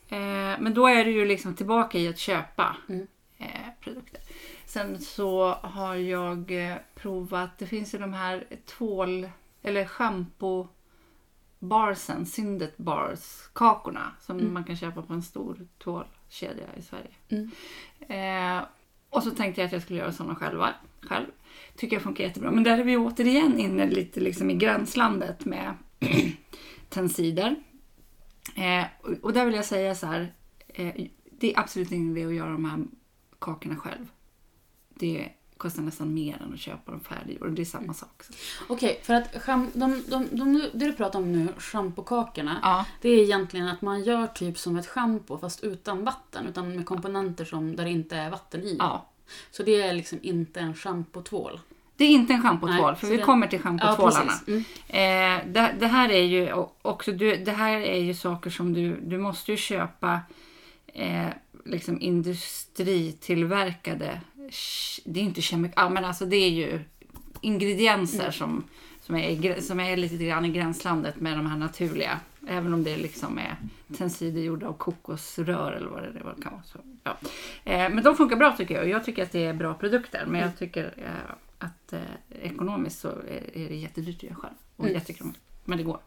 Eh, 0.09 0.59
men 0.59 0.73
då 0.73 0.87
är 0.87 1.05
det 1.05 1.11
ju 1.11 1.25
liksom 1.25 1.55
tillbaka 1.55 1.97
i 1.97 2.07
att 2.07 2.17
köpa 2.19 2.75
Mm. 2.89 3.07
eh, 3.37 3.47
produkter. 3.79 4.21
Sen 4.65 4.99
så 4.99 5.53
har 5.53 5.95
jag 5.95 6.51
eh, 6.69 6.75
provat, 6.95 7.57
det 7.57 7.65
finns 7.65 7.93
ju 7.93 7.97
de 7.99 8.13
här 8.13 8.43
tvål 8.65 9.29
eller 9.61 9.85
shampoo 9.85 10.67
barsen, 11.59 12.25
Syndet 12.25 12.77
bars, 12.77 13.47
kakorna 13.53 14.11
som 14.21 14.39
Mm. 14.39 14.53
man 14.53 14.63
kan 14.63 14.75
köpa 14.77 15.01
på 15.01 15.13
en 15.13 15.21
stor 15.23 15.67
tvålkedja 16.29 16.67
i 16.77 16.81
Sverige. 16.81 17.11
Mm. 17.29 17.51
Eh, 18.59 18.65
och 19.09 19.23
så 19.23 19.31
tänkte 19.31 19.61
jag 19.61 19.65
att 19.65 19.73
jag 19.73 19.81
skulle 19.81 19.99
göra 19.99 20.11
sådana 20.11 20.35
själva, 20.35 20.73
själv. 21.01 21.25
Tycker 21.75 21.95
jag 21.95 22.03
funkar 22.03 22.23
jättebra. 22.23 22.51
Men 22.51 22.63
där 22.63 22.77
är 22.77 22.83
vi 22.83 22.97
återigen 22.97 23.59
inne 23.59 23.89
lite 23.89 24.19
liksom 24.19 24.49
i 24.49 24.53
gränslandet 24.53 25.45
med 25.45 25.73
tensider. 26.89 27.55
Eh, 28.55 28.85
och, 29.01 29.13
och 29.21 29.33
där 29.33 29.45
vill 29.45 29.55
jag 29.55 29.65
säga 29.65 29.95
så 29.95 30.07
här. 30.07 30.33
Eh, 30.67 30.93
det 31.31 31.53
är 31.53 31.59
absolut 31.59 31.91
ingen 31.91 32.17
idé 32.17 32.27
att 32.27 32.33
göra 32.33 32.51
de 32.51 32.65
här 32.65 32.85
kakorna 33.39 33.75
själv. 33.75 34.07
Det 34.89 35.29
kostar 35.59 35.81
nästan 35.81 36.13
mer 36.13 36.41
än 36.41 36.53
att 36.53 36.59
köpa 36.59 36.91
dem 36.91 36.99
färdiggjorda. 36.99 37.51
Det 37.51 37.61
är 37.61 37.65
samma 37.65 37.93
sak. 37.93 38.23
Okej, 38.67 38.99
för 39.03 39.13
att 39.13 39.33
scham- 39.35 39.69
de, 39.73 40.03
de, 40.07 40.27
de, 40.31 40.61
det 40.73 40.85
du 40.85 40.93
pratar 40.93 41.19
om 41.19 41.31
nu, 41.31 41.47
schampokakorna, 41.57 42.59
Ja, 42.63 42.85
det 43.01 43.09
är 43.09 43.23
egentligen 43.23 43.67
att 43.67 43.81
man 43.81 44.03
gör 44.03 44.27
typ 44.27 44.57
som 44.57 44.77
ett 44.77 44.87
schampo 44.87 45.37
fast 45.37 45.63
utan 45.63 46.03
vatten, 46.03 46.47
utan 46.47 46.75
med 46.75 46.85
komponenter 46.85 47.45
som, 47.45 47.75
där 47.75 47.83
det 47.83 47.91
inte 47.91 48.17
är 48.17 48.29
vatten 48.29 48.61
i. 48.63 48.75
ja. 48.79 49.05
Så 49.51 49.63
det 49.63 49.81
är 49.81 49.93
liksom 49.93 50.19
inte 50.21 50.59
en 50.59 50.73
schampotvål. 50.73 51.59
Det 51.95 52.05
är 52.05 52.09
inte 52.09 52.33
en 52.33 52.41
schampotvål, 52.41 52.95
för 52.95 53.07
vi 53.07 53.17
det- 53.17 53.23
kommer 53.23 53.47
till 53.47 53.59
Ja, 53.59 53.63
schampotvålarna. 53.63 54.31
precis. 54.45 54.47
Mm. 54.47 54.63
Eh, 54.87 55.41
det, 55.53 55.75
det 55.79 55.87
här 55.87 56.09
är 56.09 56.23
ju 56.23 56.53
också 56.81 57.11
du, 57.11 57.35
det 57.35 57.51
här 57.51 57.79
är 57.79 57.97
ju 57.99 58.13
saker 58.13 58.49
som 58.49 58.73
du, 58.73 58.99
du 59.01 59.17
måste 59.17 59.51
ju 59.51 59.57
köpa 59.57 60.19
eh, 60.93 61.27
liksom 61.65 62.01
industritillverkade, 62.01 64.21
det 65.05 65.19
är 65.19 65.23
inte 65.23 65.41
kemikalier, 65.41 65.85
ja, 65.85 65.89
men 65.89 66.05
alltså 66.05 66.25
det 66.25 66.35
är 66.35 66.49
ju 66.49 66.79
ingredienser 67.41 68.19
Mm. 68.19 68.31
som, 68.31 68.63
som, 69.01 69.15
är, 69.15 69.61
som 69.61 69.79
är 69.79 69.97
lite 69.97 70.25
grann 70.25 70.45
i 70.45 70.49
gränslandet 70.49 71.15
med 71.21 71.37
de 71.37 71.45
här 71.45 71.57
naturliga. 71.57 72.19
Även 72.47 72.73
om 72.73 72.83
det 72.83 72.97
liksom 72.97 73.37
är 73.37 73.55
tensider 73.97 74.41
gjorda 74.41 74.67
av 74.67 74.73
kokosrör 74.73 75.71
eller 75.71 75.87
vad 75.87 76.03
det, 76.03 76.21
vad 76.23 76.43
kan 76.43 76.51
vara. 76.51 76.63
Så, 76.63 76.79
ja. 77.03 77.17
eh, 77.63 77.89
men 77.89 78.03
de 78.03 78.15
funkar 78.15 78.35
bra 78.35 78.55
tycker 78.57 78.75
jag. 78.75 78.89
Jag 78.89 79.05
tycker 79.05 79.23
att 79.23 79.31
det 79.31 79.45
är 79.45 79.53
bra 79.53 79.73
produkter. 79.73 80.25
Men 80.27 80.41
jag 80.41 80.57
tycker 80.57 80.93
eh, 80.97 81.33
att 81.59 81.93
eh, 81.93 81.99
ekonomiskt 82.41 82.99
så 82.99 83.07
är, 83.07 83.57
är 83.57 83.69
det 83.69 83.75
jättedyrt 83.75 84.17
att 84.17 84.23
göra 84.23 84.35
själv. 84.35 84.53
Och 84.75 84.83
Mm. 84.85 84.93
jättekrångligt. 84.99 85.41
Men 85.65 85.77
det 85.77 85.83
går. 85.83 85.99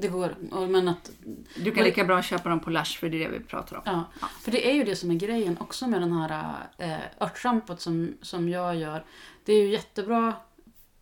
Det 0.00 0.08
går, 0.08 0.36
men 0.66 0.88
att 0.88 1.10
Du 1.56 1.70
kan 1.72 1.84
lika 1.84 2.04
bra 2.04 2.22
köpa 2.22 2.48
dem 2.48 2.60
på 2.60 2.70
Lush 2.70 2.98
för 2.98 3.08
det 3.08 3.24
är 3.24 3.30
det 3.30 3.38
vi 3.38 3.44
pratar 3.44 3.76
om. 3.76 3.82
Ja, 3.84 4.04
för 4.40 4.50
det 4.50 4.70
är 4.70 4.74
ju 4.74 4.84
det 4.84 4.96
som 4.96 5.10
är 5.10 5.14
grejen 5.14 5.56
också 5.60 5.86
med 5.88 6.00
den 6.00 6.12
här 6.12 6.54
eh, 6.78 6.96
örtschampot 7.20 7.80
som, 7.80 8.16
som 8.22 8.48
jag 8.48 8.76
gör. 8.76 9.04
Det 9.44 9.52
är 9.52 9.62
ju 9.62 9.68
jättebra. 9.68 10.34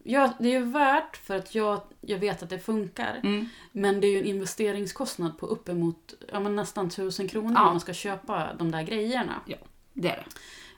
Ja, 0.03 0.33
det 0.39 0.49
är 0.49 0.53
ju 0.61 0.65
värt 0.65 1.17
för 1.17 1.37
att 1.37 1.55
jag, 1.55 1.81
jag 2.01 2.19
vet 2.19 2.43
att 2.43 2.51
det 2.51 2.59
funkar. 2.59 3.21
Mm. 3.25 3.49
Men 3.73 4.01
det 4.01 4.07
är 4.07 4.11
ju 4.11 4.19
en 4.19 4.27
investeringskostnad 4.27 5.39
på 5.39 5.47
uppemot 5.47 6.15
ja, 6.33 6.41
men 6.41 6.57
nästan 6.57 6.91
tusen 6.91 7.29
kronor 7.29 7.53
Ja. 7.55 7.61
om 7.61 7.67
man 7.67 7.81
ska 7.81 7.93
köpa 7.95 8.55
de 8.59 8.71
där 8.71 8.83
grejerna. 8.83 9.41
Det 9.93 10.09
är 10.09 10.27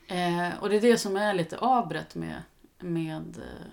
det. 0.06 0.14
Eh, 0.14 0.62
och 0.62 0.68
det 0.68 0.76
är 0.76 0.80
det 0.80 0.98
som 0.98 1.16
är 1.16 1.34
lite 1.34 1.58
avbrett 1.58 2.14
med, 2.14 2.42
med 2.78 3.38
eh, 3.38 3.66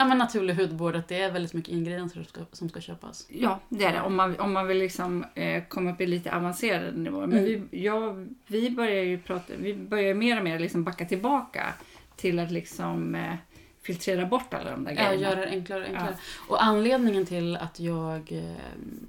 ja, 0.00 0.06
men 0.06 0.18
naturlig 0.18 0.54
hudvård. 0.54 0.96
Att 0.96 1.08
det 1.08 1.22
är 1.22 1.30
väldigt 1.32 1.52
mycket 1.54 1.72
ingredienser 1.74 2.14
som 2.14 2.24
ska, 2.24 2.40
som 2.52 2.68
ska 2.68 2.80
köpas. 2.80 3.26
Ja, 3.28 3.60
det 3.68 3.84
är 3.84 3.92
det. 3.92 4.00
Om 4.00 4.14
man, 4.16 4.40
om 4.40 4.52
man 4.52 4.66
vill 4.66 4.78
liksom, 4.78 5.24
eh, 5.34 5.62
komma 5.68 5.92
upp 5.92 6.00
i 6.00 6.06
lite 6.06 6.36
avancerade 6.36 6.92
nivåer. 6.92 7.26
Men 7.26 7.38
Mm. 7.38 7.68
vi, 7.70 7.82
ja, 7.82 8.14
vi 8.46 8.70
börjar 8.70 9.02
ju 9.04 9.18
prata, 9.18 9.52
vi 9.58 9.74
börjar 9.74 10.14
mer 10.14 10.38
och 10.38 10.44
mer 10.44 10.58
liksom 10.58 10.84
backa 10.84 11.04
tillbaka 11.04 11.74
till 12.16 12.38
att 12.38 12.50
liksom 12.52 13.14
eh, 13.14 13.34
filtrera 13.82 14.26
bort 14.26 14.54
alla 14.54 14.70
de 14.70 14.84
där 14.84 14.92
Ja, 14.92 14.96
grejerna. 14.96 15.22
göra 15.22 15.40
det 15.40 15.46
enklare 15.50 15.80
och 15.82 15.88
enklare. 15.88 16.16
Och 16.48 16.62
anledningen 16.64 17.26
till 17.26 17.56
att 17.56 17.80
jag 17.80 18.32
eh, 18.32 18.54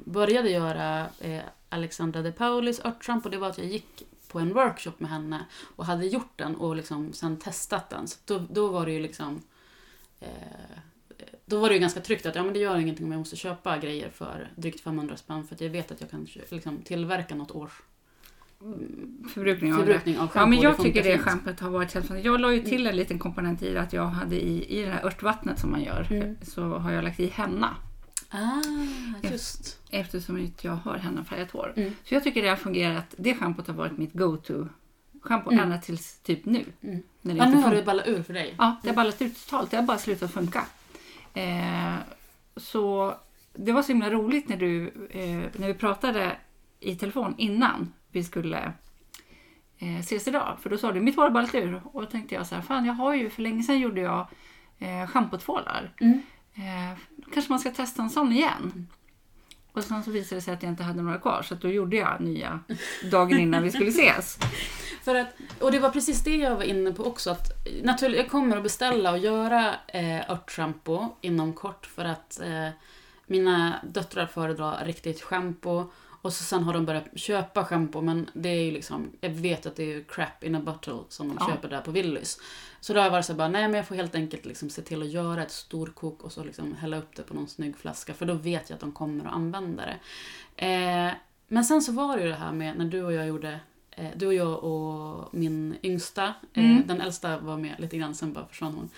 började 0.05 0.49
göra 0.49 1.05
eh, 1.19 1.39
Alexandra 1.69 2.21
de 2.21 2.31
Paulis 2.31 2.85
örtschampo 2.85 3.29
det 3.29 3.37
var 3.37 3.49
att 3.49 3.57
jag 3.57 3.67
gick 3.67 4.03
på 4.31 4.39
en 4.39 4.53
workshop 4.53 4.91
med 4.97 5.09
henne 5.09 5.45
och 5.75 5.85
hade 5.85 6.05
gjort 6.05 6.33
den 6.35 6.55
och 6.55 6.75
liksom 6.75 7.13
sen 7.13 7.37
testat 7.39 7.89
den. 7.89 8.07
Så 8.07 8.17
då, 8.25 8.39
då 8.49 8.67
var 8.67 8.85
det 8.85 8.91
ju 8.91 8.99
liksom 9.01 9.41
då 11.45 11.59
var 11.59 11.69
det 11.69 11.73
ju 11.73 11.81
ganska 11.81 12.01
tryggt 12.01 12.25
att 12.25 12.35
ja, 12.35 12.43
men 12.43 12.53
det 12.53 12.59
gör 12.59 12.77
ingenting 12.77 13.05
om 13.05 13.11
jag 13.11 13.19
måste 13.19 13.35
köpa 13.35 13.77
grejer 13.77 14.09
för 14.09 14.51
drygt 14.55 14.81
500 14.81 15.17
spänn 15.17 15.47
för 15.47 15.55
att 15.55 15.61
jag 15.61 15.69
vet 15.69 15.91
att 15.91 16.01
jag 16.01 16.09
kan 16.09 16.27
liksom, 16.49 16.81
tillverka 16.81 17.35
något 17.35 17.51
års 17.51 17.81
Förbrukning 19.33 19.73
av 19.73 19.77
förbrukning 19.77 20.19
av. 20.19 20.31
Ja, 20.35 20.45
men 20.45 20.61
jag 20.61 20.77
tycker 20.77 21.03
det 21.03 21.17
schampot 21.17 21.59
har 21.59 21.69
varit 21.69 21.93
helt 21.93 22.07
fantastiskt. 22.07 22.25
Jag 22.25 22.41
la 22.41 22.53
ju 22.53 22.59
till 22.59 22.87
en 22.87 22.95
liten 22.95 23.19
komponent 23.19 23.61
i 23.61 23.73
det 23.73 23.81
att 23.81 23.93
jag 23.93 24.05
hade 24.05 24.35
i, 24.35 24.79
i 24.79 24.85
det 24.85 24.91
här 24.91 25.05
örtvattnet 25.05 25.59
som 25.59 25.71
man 25.71 25.83
gör. 25.83 26.07
Mm. 26.11 26.35
Så 26.41 26.61
har 26.61 26.91
jag 26.91 27.03
lagt 27.03 27.19
i 27.19 27.27
henna. 27.27 27.75
Ah, 28.29 28.61
just. 29.21 29.79
Eftersom 29.89 30.51
jag 30.61 30.71
har 30.71 30.97
hennafärgat 30.97 31.51
hår. 31.51 31.73
Mm. 31.75 31.93
Så 32.03 32.13
jag 32.13 32.23
tycker 32.23 32.41
det 32.41 32.49
har 32.49 32.55
fungerat. 32.55 33.15
Det 33.17 33.35
schampot 33.35 33.67
har 33.67 33.73
varit 33.73 33.97
mitt 33.97 34.13
go-to 34.13 34.67
schampo 35.21 35.51
Mm. 35.51 35.63
ända 35.63 35.77
tills 35.77 36.19
typ 36.19 36.45
nu. 36.45 36.65
Mm. 36.81 37.01
När 37.21 37.33
det 37.33 37.37
Ja, 37.37 37.45
inte 37.45 37.57
nu 37.57 37.63
har 37.63 37.75
det 37.75 37.83
ballat 37.83 38.07
ur 38.07 38.23
för 38.23 38.33
dig. 38.33 38.55
Ja, 38.57 38.75
det 38.83 38.89
har 38.89 38.95
ballat 38.95 39.21
ut 39.21 39.45
totalt. 39.45 39.71
Det 39.71 39.77
har 39.77 39.83
bara 39.83 39.97
slutat 39.97 40.31
funka. 40.33 40.65
Eh, 41.33 41.95
så 42.55 43.15
det 43.53 43.71
var 43.71 43.81
så 43.81 43.87
himla 43.91 44.09
roligt 44.09 44.49
när, 44.49 44.57
du, 44.57 44.87
eh, 45.09 45.59
när 45.59 45.67
vi 45.67 45.73
pratade 45.73 46.37
i 46.79 46.95
telefon 46.95 47.35
innan 47.37 47.93
vi 48.11 48.23
skulle 48.23 48.73
eh, 49.77 49.99
ses 49.99 50.27
idag. 50.27 50.57
För 50.61 50.69
då 50.69 50.77
sa 50.77 50.91
du 50.91 50.99
mitt 51.01 51.15
hår 51.15 51.23
har 51.23 51.29
ballat 51.29 51.55
ur. 51.55 51.81
Och 51.93 52.01
då 52.01 52.07
tänkte 52.07 52.35
jag 52.35 52.47
så 52.47 52.55
här, 52.55 52.61
fan 52.61 52.85
jag 52.85 52.93
har 52.93 53.13
ju 53.13 53.29
för 53.29 53.41
länge 53.41 53.63
sedan 53.63 53.79
gjorde 53.79 54.01
jag 54.01 54.27
eh, 54.79 55.07
schampotvålar. 55.07 55.93
Mm. 56.01 56.21
Eh, 56.55 56.97
kanske 57.33 57.51
man 57.51 57.59
ska 57.59 57.71
testa 57.71 58.01
en 58.01 58.09
sån 58.09 58.31
igen. 58.31 58.87
Och 59.73 59.83
sen 59.83 60.03
så 60.03 60.11
visade 60.11 60.35
det 60.35 60.41
sig 60.41 60.53
att 60.53 60.63
jag 60.63 60.71
inte 60.71 60.83
hade 60.83 61.01
några 61.01 61.17
kvar 61.17 61.41
så 61.41 61.53
att 61.53 61.61
då 61.61 61.69
gjorde 61.69 61.95
jag 61.95 62.21
nya 62.21 62.59
dagen 63.11 63.39
innan 63.39 63.63
vi 63.63 63.71
skulle 63.71 63.89
ses. 63.89 64.37
För 65.03 65.15
att, 65.15 65.27
och 65.59 65.71
det 65.71 65.79
var 65.79 65.89
precis 65.89 66.23
det 66.23 66.35
jag 66.35 66.55
var 66.55 66.63
inne 66.63 66.91
på 66.91 67.03
också. 67.03 67.31
Att 67.31 67.65
naturligt, 67.83 68.17
jag 68.17 68.29
kommer 68.29 68.57
att 68.57 68.63
beställa 68.63 69.11
och 69.11 69.17
göra 69.17 69.75
eh, 69.87 70.31
örtschampo 70.31 71.05
inom 71.21 71.53
kort 71.53 71.85
för 71.85 72.05
att 72.05 72.39
eh, 72.41 72.69
mina 73.25 73.75
döttrar 73.83 74.25
föredrar 74.25 74.85
riktigt 74.85 75.21
schampo. 75.21 75.91
Och 76.21 76.33
så 76.33 76.43
sen 76.43 76.63
har 76.63 76.73
de 76.73 76.85
börjat 76.85 77.05
köpa 77.15 77.65
schampo 77.65 78.01
men 78.01 78.29
det 78.33 78.49
är 78.49 78.63
ju 78.63 78.71
liksom, 78.71 79.11
jag 79.21 79.29
vet 79.29 79.65
att 79.65 79.75
det 79.75 79.93
är 79.93 80.03
crap 80.03 80.43
in 80.43 80.55
a 80.55 80.59
bottle 80.59 80.97
som 81.09 81.27
de 81.27 81.37
Ja. 81.39 81.47
köper 81.47 81.69
där 81.69 81.81
på 81.81 81.91
Willys. 81.91 82.39
Så 82.79 82.93
då 82.93 82.99
har 82.99 83.05
jag 83.05 83.11
varit 83.11 83.25
så 83.25 83.33
bara, 83.33 83.47
nej 83.47 83.67
men 83.67 83.73
jag 83.77 83.87
får 83.87 83.95
helt 83.95 84.15
enkelt 84.15 84.45
liksom 84.45 84.69
se 84.69 84.81
till 84.81 85.01
att 85.01 85.09
göra 85.09 85.43
ett 85.43 85.51
storkok 85.51 86.23
och 86.23 86.31
så 86.31 86.43
liksom 86.43 86.75
hälla 86.75 86.97
upp 86.97 87.15
det 87.15 87.23
på 87.23 87.33
någon 87.33 87.47
snygg 87.47 87.77
flaska 87.77 88.13
för 88.13 88.25
då 88.25 88.33
vet 88.33 88.69
jag 88.69 88.75
att 88.75 88.81
de 88.81 88.91
kommer 88.91 89.25
att 89.25 89.33
använda 89.33 89.83
det. 89.85 89.97
Eh, 90.65 91.11
men 91.47 91.65
sen 91.65 91.81
så 91.81 91.91
var 91.91 92.17
det 92.17 92.23
ju 92.23 92.29
det 92.29 92.35
här 92.35 92.51
med 92.51 92.77
när 92.77 92.85
du 92.85 93.03
och 93.03 93.13
jag 93.13 93.27
gjorde 93.27 93.59
eh, 93.91 94.09
du 94.15 94.27
och 94.27 94.33
jag 94.33 94.63
och 94.63 95.29
min 95.33 95.75
yngsta, 95.83 96.33
eh, 96.53 96.63
Mm. 96.71 96.87
den 96.87 97.01
äldsta 97.01 97.37
var 97.39 97.57
med 97.57 97.75
lite 97.79 97.97
grann, 97.97 98.15
sen 98.15 98.33
bara 98.33 98.45
försvann 98.47 98.73
hon. 98.73 98.89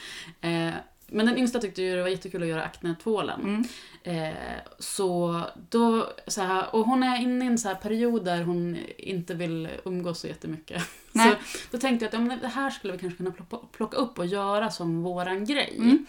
Men 1.07 1.25
den 1.25 1.37
yngsta 1.37 1.59
tyckte 1.59 1.81
ju 1.81 1.95
det 1.95 2.01
var 2.01 2.09
jättekul 2.09 2.43
att 2.43 2.49
göra 2.49 2.63
aknetvålen. 2.63 3.41
Mm. 3.41 3.65
Eh, 4.03 4.35
så 4.79 5.41
då, 5.69 6.09
så 6.27 6.41
här, 6.41 6.75
och 6.75 6.85
hon 6.85 7.03
är 7.03 7.21
inne 7.21 7.45
i 7.45 7.47
en 7.47 7.57
så 7.57 7.67
här 7.67 7.75
period 7.75 8.25
där 8.25 8.43
hon 8.43 8.77
inte 8.97 9.33
vill 9.33 9.69
umgås 9.85 10.19
så 10.19 10.27
jättemycket. 10.27 10.83
Nej. 11.11 11.35
Så 11.41 11.57
då 11.71 11.77
tänkte 11.77 12.05
jag 12.05 12.15
att 12.15 12.31
ja, 12.31 12.37
det 12.41 12.47
här 12.47 12.69
skulle 12.69 12.93
vi 12.93 12.99
kanske 12.99 13.17
kunna 13.17 13.31
plocka, 13.31 13.57
plocka 13.71 13.97
upp 13.97 14.19
och 14.19 14.25
göra 14.25 14.71
som 14.71 15.03
våran 15.03 15.45
grej. 15.45 15.75
Mm. 15.77 16.05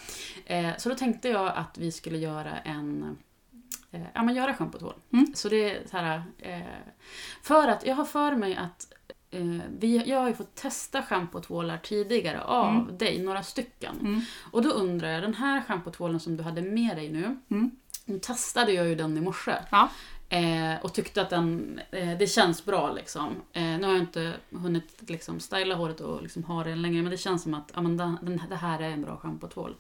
Eh, 0.47 0.77
så 0.79 0.89
då 0.89 0.95
tänkte 0.95 1.29
jag 1.29 1.53
att 1.57 1.79
vi 1.79 1.93
skulle 1.93 2.19
göra 2.19 2.59
en 2.59 3.17
eh, 3.91 4.01
Ja 4.15 4.23
men 4.23 4.35
göra 4.35 4.55
schampotvål. 4.55 4.95
Mm. 5.13 5.27
Så 5.35 5.49
det 5.49 5.71
är 5.71 5.89
så 5.91 5.97
här, 5.97 6.23
eh, 6.39 6.61
För 7.43 7.69
att 7.69 7.87
jag 7.87 7.95
har 7.95 8.05
för 8.05 8.37
mig 8.37 8.57
att 8.57 8.93
eh, 9.35 9.61
vi, 9.79 10.03
jag 10.07 10.21
har 10.21 10.29
ju 10.29 10.35
fått 10.35 10.55
testa 10.55 11.03
schampotvålar 11.03 11.79
tidigare 11.79 12.43
av 12.43 12.69
Mm. 12.83 12.99
dig, 12.99 13.23
några 13.23 13.43
stycken. 13.43 13.97
Mm. 14.01 14.21
Och 14.53 14.63
då 14.63 14.71
undrar 14.71 15.09
jag, 15.09 15.23
den 15.23 15.35
här 15.35 15.63
schampotvålen 15.63 16.21
som 16.21 16.37
du 16.37 16.43
hade 16.43 16.63
med 16.63 16.97
dig 16.97 17.09
nu, 17.13 17.37
Mm. 17.51 17.71
nu 18.05 18.19
testade 18.19 18.73
jag 18.73 18.89
ju 18.89 18.95
den 18.95 19.17
i 19.17 19.21
morse. 19.21 19.55
Ja. 19.71 19.89
Eh, 20.29 20.85
och 20.85 20.93
tyckte 20.93 21.23
att 21.23 21.31
den, 21.31 21.81
eh, 21.91 22.19
det 22.19 22.27
känns 22.27 22.65
bra 22.65 22.93
liksom. 22.93 23.29
Eh, 23.53 23.63
nu 23.63 23.83
har 23.83 23.93
jag 23.93 24.01
inte 24.03 24.33
hunnit 24.51 24.99
liksom, 25.11 25.41
styla 25.41 25.75
håret 25.75 26.01
och 26.01 26.23
liksom, 26.23 26.45
ha 26.45 26.65
det 26.65 26.75
längre 26.75 27.03
men 27.03 27.11
det 27.11 27.17
känns 27.17 27.43
som 27.43 27.55
att 27.55 27.73
ja, 27.75 27.81
men 27.83 27.97
den, 27.97 28.19
den, 28.23 28.41
det 28.49 28.57
här 28.57 28.81
är 28.81 28.91
en 28.91 29.03
bra 29.03 29.17
schampotvål. 29.17 29.75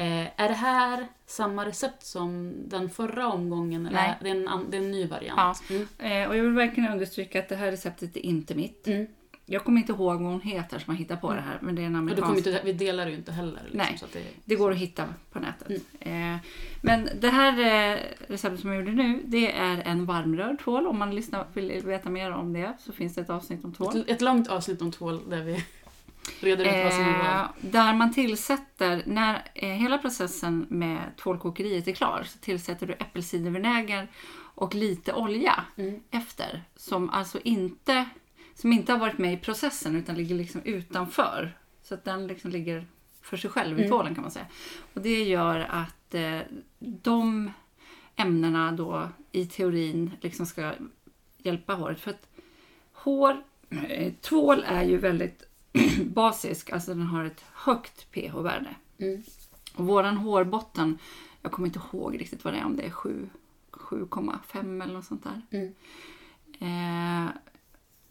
Eh, 0.00 0.40
är 0.40 0.48
det 0.48 0.54
här 0.54 1.06
samma 1.26 1.66
recept 1.66 2.06
som 2.06 2.54
den 2.68 2.90
förra 2.90 3.28
omgången? 3.28 3.86
Eller 3.86 3.96
Nej. 3.96 4.14
Det, 4.20 4.28
är 4.28 4.34
en, 4.34 4.70
det 4.70 4.76
är 4.76 4.80
en 4.80 4.90
ny 4.90 5.06
variant? 5.06 5.62
Ja. 5.68 5.74
Mm. 5.74 6.22
Eh, 6.22 6.28
och 6.28 6.36
jag 6.36 6.42
vill 6.44 6.52
verkligen 6.52 6.92
understryka 6.92 7.38
att 7.38 7.48
det 7.48 7.56
här 7.56 7.70
receptet 7.70 8.16
är 8.16 8.20
inte 8.20 8.54
mitt. 8.54 8.86
Mm. 8.86 9.06
Jag 9.50 9.64
kommer 9.64 9.80
inte 9.80 9.92
ihåg 9.92 10.20
vad 10.20 10.32
hon 10.32 10.40
heter 10.40 10.78
som 10.78 10.94
har 10.94 10.98
hittat 10.98 11.20
på 11.20 11.34
det 11.34 11.40
här. 11.40 11.58
Men 11.60 11.74
det 11.74 11.82
är 11.82 11.86
en 11.86 11.96
amerikansk 11.96 12.46
inte, 12.46 12.60
vi 12.64 12.72
delar 12.72 13.04
det 13.04 13.10
ju 13.10 13.16
inte 13.16 13.32
heller. 13.32 13.60
Liksom, 13.70 13.78
Nej. 13.78 13.98
Det, 14.12 14.22
Det 14.44 14.54
går 14.54 14.70
att 14.70 14.76
hitta 14.76 15.04
på 15.32 15.38
nätet. 15.38 15.82
Eh, 16.00 16.36
men 16.82 17.08
det 17.20 17.28
här 17.28 17.52
eh, 17.58 17.98
receptet 18.26 18.60
som 18.60 18.70
jag 18.70 18.78
gjorde 18.78 18.92
nu, 18.92 19.22
det 19.24 19.52
är 19.52 19.82
en 19.84 20.06
varmrörd 20.06 20.60
tvål. 20.60 20.86
Om 20.86 20.98
man 20.98 21.14
lyssnar, 21.14 21.46
vill 21.52 21.82
veta 21.86 22.10
mer 22.10 22.30
om 22.30 22.52
det 22.52 22.72
så 22.78 22.92
finns 22.92 23.14
det 23.14 23.20
ett 23.20 23.30
avsnitt 23.30 23.64
om 23.64 23.74
tvål. 23.74 23.96
ett, 23.96 24.08
ett 24.08 24.20
långt 24.20 24.48
avsnitt 24.48 24.82
om 24.82 24.92
tvål 24.92 25.30
där 25.30 25.42
vi 25.42 25.64
reder 26.40 26.64
ut 26.64 26.84
vad 26.84 26.92
som 26.92 27.02
är. 27.04 27.42
Eh, 27.42 27.48
där 27.60 27.94
man 27.94 28.12
tillsätter, 28.12 29.02
när 29.06 29.42
eh, 29.54 29.68
hela 29.68 29.98
processen 29.98 30.66
med 30.70 30.98
tvålkokeriet 31.16 31.88
är 31.88 31.92
klar, 31.92 32.22
så 32.26 32.38
tillsätter 32.38 32.86
du 32.86 32.92
äppelcidervinäger 32.92 34.08
och 34.54 34.74
lite 34.74 35.12
olja 35.12 35.64
Mm. 35.76 36.00
efter. 36.10 36.62
Som 36.76 37.10
alltså 37.10 37.40
inte, 37.44 38.08
som 38.54 38.72
inte 38.72 38.92
har 38.92 38.98
varit 38.98 39.18
med 39.18 39.32
i 39.32 39.36
processen 39.36 39.96
utan 39.96 40.14
ligger 40.14 40.34
liksom 40.34 40.60
utanför. 40.64 41.58
Så 41.82 41.94
att 41.94 42.04
den 42.04 42.26
liksom 42.26 42.50
ligger 42.50 42.86
för 43.22 43.36
sig 43.36 43.50
själv 43.50 43.78
i 43.78 43.82
Mm. 43.82 43.90
tvålen 43.90 44.14
kan 44.14 44.22
man 44.22 44.30
säga. 44.30 44.46
Och 44.94 45.00
det 45.00 45.22
gör 45.24 45.60
att 45.70 46.14
eh, 46.14 46.40
de 46.78 47.50
ämnena 48.16 48.72
då 48.72 49.08
i 49.32 49.46
teorin 49.46 50.10
liksom 50.20 50.46
ska 50.46 50.72
hjälpa 51.38 51.74
håret. 51.74 52.00
För 52.00 52.10
att 52.10 52.28
hår, 52.92 53.36
eh, 53.88 54.12
tvål 54.20 54.64
är 54.66 54.82
ju 54.84 54.98
väldigt 54.98 55.47
basisk, 56.14 56.70
alltså 56.70 56.94
den 56.94 57.06
har 57.06 57.24
ett 57.24 57.44
högt 57.52 58.10
pH-värde. 58.12 58.74
Mm. 58.98 59.22
Och 59.74 59.86
våran 59.86 60.16
hårbotten, 60.16 60.98
jag 61.42 61.52
kommer 61.52 61.68
inte 61.68 61.80
ihåg 61.92 62.20
riktigt 62.20 62.44
vad 62.44 62.54
det 62.54 62.58
är, 62.58 62.64
om 62.64 62.76
det 62.76 62.82
är 62.82 62.90
7, 62.90 63.28
7,5 63.72 64.82
eller 64.82 64.94
något 64.94 65.04
sånt 65.04 65.24
där. 65.24 65.42
Mm. 65.50 65.74
Eh, 66.60 67.30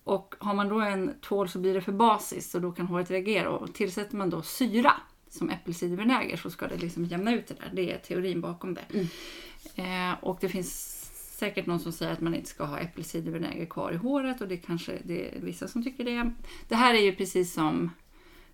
och 0.03 0.35
har 0.39 0.53
man 0.53 0.69
då 0.69 0.81
en 0.81 1.13
tvål 1.21 1.49
så 1.49 1.59
blir 1.59 1.73
det 1.73 1.81
för 1.81 1.91
basiskt 1.91 2.55
och 2.55 2.61
då 2.61 2.71
kan 2.71 2.87
håret 2.87 3.11
reagera. 3.11 3.49
Och 3.49 3.73
tillsätter 3.73 4.17
man 4.17 4.29
då 4.29 4.41
syra 4.41 4.93
som 5.29 5.49
äppelcidervinäger 5.49 6.37
så 6.37 6.49
ska 6.49 6.67
det 6.67 6.77
liksom 6.77 7.05
jämna 7.05 7.33
ut 7.33 7.47
det 7.47 7.53
där. 7.53 7.71
Det 7.73 7.91
är 7.91 7.97
teorin 7.97 8.41
bakom 8.41 8.73
det. 8.73 8.85
Mm. 8.93 10.11
Eh, 10.11 10.23
och 10.23 10.37
det 10.41 10.49
finns 10.49 10.96
säkert 11.37 11.65
någon 11.65 11.79
som 11.79 11.91
säger 11.91 12.13
att 12.13 12.21
man 12.21 12.35
inte 12.35 12.49
ska 12.49 12.63
ha 12.65 12.79
äppelcidervinäger 12.79 13.65
kvar 13.65 13.91
i 13.91 13.95
håret 13.95 14.41
och 14.41 14.47
det 14.47 14.57
kanske 14.57 14.97
det 15.03 15.37
är 15.37 15.41
vissa 15.41 15.67
som 15.67 15.83
tycker 15.83 16.03
det. 16.03 16.31
Det 16.67 16.75
här 16.75 16.93
är 16.93 16.99
ju 17.01 17.15
precis 17.15 17.53
som, 17.53 17.91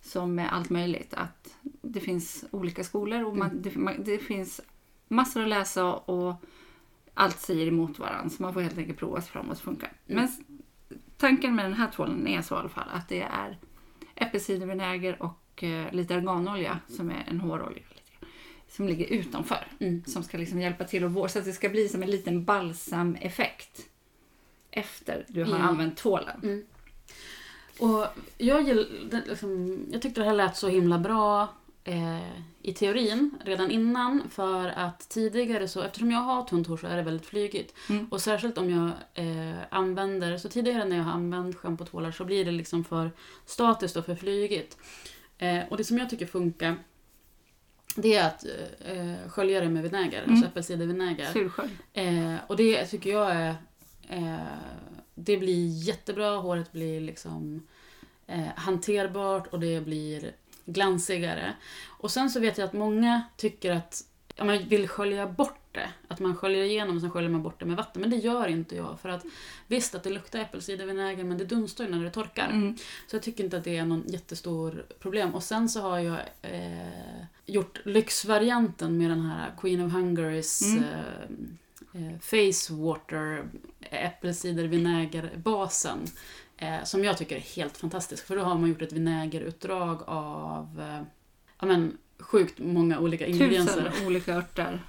som 0.02 0.36
med 0.36 0.54
allt 0.54 0.70
möjligt 0.70 1.14
att 1.14 1.56
det 1.82 2.00
finns 2.00 2.46
olika 2.52 2.84
skolor 2.84 3.24
och 3.26 3.38
man, 3.38 3.62
det, 3.62 3.76
man, 3.76 4.04
det 4.04 4.18
finns 4.18 4.62
massor 5.08 5.42
att 5.44 5.50
läsa 5.50 5.94
och 5.94 6.36
allt 7.14 7.40
säger 7.40 7.68
emot 7.68 8.00
varandra 8.00 8.30
så 8.30 8.42
man 8.44 8.54
får 8.54 8.62
helt 8.62 8.78
enkelt 8.78 9.00
prova 9.00 9.22
sig 9.22 9.32
fram 9.32 9.48
vad 9.48 9.58
som 9.58 9.66
funkar. 9.66 9.92
Men 10.06 10.26
s- 10.26 10.40
tanken 11.18 11.56
med 11.56 11.66
den 11.66 11.74
här 11.74 11.92
tvålen 11.92 12.28
är 12.28 12.42
så 12.42 12.56
i 12.56 12.58
alla 12.58 12.70
fall 12.70 12.90
att 12.94 13.10
det 13.10 13.22
är 13.22 13.58
äppelcidervinäger 14.16 15.22
och 15.24 15.64
eh, 15.64 15.94
lite 15.94 16.16
arganolja 16.16 16.80
som 16.88 17.10
är 17.10 17.24
en 17.28 17.40
hårolja 17.40 17.84
som 18.76 18.88
ligger 18.88 19.06
utanför. 19.06 19.68
Mm. 19.80 20.04
Som 20.08 20.24
ska 20.24 20.38
liksom 20.38 20.62
hjälpa 20.62 20.84
till 20.84 21.04
att 21.04 21.12
vårda 21.12 21.30
så 21.30 21.40
att 21.40 21.46
det 21.46 21.54
ska 21.54 21.70
bli 21.70 21.90
som 21.90 22.04
en 22.04 22.12
liten 22.12 22.44
balsameffekt 22.46 23.82
efter 24.72 25.26
du 25.28 25.44
har 25.44 25.50
Mm. 25.56 25.62
använt 25.68 25.98
tvålen. 25.98 26.40
Mm. 26.44 26.64
Och 27.80 28.06
jag, 28.38 28.86
liksom, 29.10 29.80
jag 29.92 30.02
tyckte 30.02 30.22
det 30.22 30.26
här 30.28 30.34
lät 30.34 30.58
så 30.58 30.68
himla 30.68 30.98
bra 31.00 31.48
eh, 31.84 32.30
i 32.62 32.74
teorin 32.74 33.32
redan 33.46 33.72
innan 33.72 34.22
för 34.30 34.68
att 34.70 35.10
tidigare 35.10 35.68
så, 35.68 35.82
eftersom 35.82 36.12
jag 36.12 36.20
har 36.20 36.44
tunt 36.44 36.68
hår 36.68 36.78
så 36.78 36.88
är 36.88 36.98
det 36.98 37.04
väldigt 37.04 37.26
flygigt. 37.28 37.74
Mm. 37.90 38.08
Och 38.12 38.22
särskilt 38.22 38.58
om 38.58 38.70
jag 38.70 38.90
eh, 39.26 39.56
använder, 39.70 40.38
så 40.38 40.50
tidigare 40.50 40.86
när 40.86 40.96
jag 40.98 41.04
har 41.04 41.12
använt 41.12 41.56
schampotvålar 41.56 42.12
så 42.12 42.26
blir 42.26 42.46
det 42.46 42.52
liksom 42.52 42.84
för 42.84 43.12
statiskt 43.46 43.98
och 43.98 44.06
för 44.06 44.16
flygigt. 44.16 44.78
Eh, 45.38 45.60
och 45.70 45.78
det 45.78 45.84
som 45.84 45.98
jag 45.98 46.10
tycker 46.10 46.26
funkar 46.26 46.76
det 47.96 48.16
är 48.16 48.28
att 48.28 48.46
eh, 48.86 49.30
skölja 49.30 49.62
det 49.62 49.70
med 49.70 49.84
vinäger, 49.84 50.24
Mm. 50.24 50.32
alltså 50.32 50.48
äppelcidervinäger. 50.48 51.34
Surskölj. 51.34 51.78
Eh, 51.94 52.36
och 52.48 52.56
det 52.58 52.86
tycker 52.86 53.10
jag 53.10 53.32
är... 53.32 53.56
Eh, 54.10 54.38
det 55.16 55.38
blir 55.38 55.68
jättebra, 55.68 56.38
håret 56.38 56.72
blir 56.72 57.02
liksom 57.02 57.68
eh, 58.28 58.48
hanterbart 58.56 59.48
och 59.48 59.60
det 59.60 59.82
blir 59.86 60.32
glansigare. 60.66 61.54
Och 61.88 62.12
sen 62.12 62.30
så 62.30 62.40
vet 62.40 62.58
jag 62.58 62.66
att 62.66 62.74
många 62.74 63.24
tycker 63.38 63.72
att 63.72 64.04
ja, 64.36 64.44
man 64.44 64.68
vill 64.68 64.88
skölja 64.88 65.28
bort 65.28 65.60
det. 65.72 65.90
Att 66.08 66.20
man 66.20 66.36
sköljer 66.36 66.64
igenom 66.64 66.96
och 66.96 67.02
sen 67.02 67.12
sköljer 67.12 67.30
man 67.30 67.44
bort 67.44 67.60
det 67.60 67.66
med 67.66 67.78
vatten. 67.78 68.02
Men 68.02 68.10
det 68.12 68.18
gör 68.18 68.48
inte 68.48 68.76
jag. 68.76 69.00
För 69.02 69.10
att 69.10 69.24
visst 69.68 69.96
att 69.96 70.04
det 70.04 70.10
luktar 70.10 70.40
äppelcidervinäger 70.40 71.24
men 71.24 71.38
det 71.38 71.46
dunstar 71.46 71.84
ju 71.84 71.90
när 71.90 72.04
det 72.04 72.12
torkar. 72.12 72.50
Mm. 72.50 72.78
Så 73.08 73.16
jag 73.16 73.24
tycker 73.24 73.44
inte 73.44 73.58
att 73.58 73.64
det 73.64 73.78
är 73.78 73.86
någon 73.86 74.04
jättestor 74.08 74.86
problem. 75.00 75.36
Och 75.36 75.44
sen 75.44 75.70
så 75.70 75.82
har 75.82 76.00
jag 76.00 76.20
eh, 76.42 77.26
gjort 77.46 77.80
lyxvarianten 77.86 78.98
med 78.98 79.10
den 79.10 79.22
här 79.22 79.54
Queen 79.62 79.86
of 79.86 79.94
Hungarys 79.94 80.62
Mm. 80.62 80.84
eh, 81.94 82.08
eh, 82.14 82.20
Face 82.20 82.74
Water 82.74 83.44
äppelcidervinägerbasen. 83.92 86.00
Eh, 86.58 86.84
som 86.84 87.04
jag 87.04 87.18
tycker 87.18 87.36
är 87.36 87.40
helt 87.40 87.78
fantastisk. 87.78 88.28
För 88.28 88.36
då 88.36 88.44
har 88.44 88.56
man 88.58 88.70
gjort 88.70 88.82
ett 88.82 88.94
vinägerutdrag 88.94 90.02
av 90.06 90.82
eh, 90.82 91.02
ja, 91.60 91.66
men, 91.66 91.98
sjukt 92.20 92.60
många 92.60 93.00
olika 93.00 93.26
ingredienser. 93.26 93.92
Tusen 93.92 94.08
olika 94.08 94.34
örter. 94.36 94.82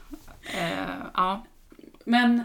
Eh, 0.43 0.97
ja. 1.15 1.47
Men 2.05 2.43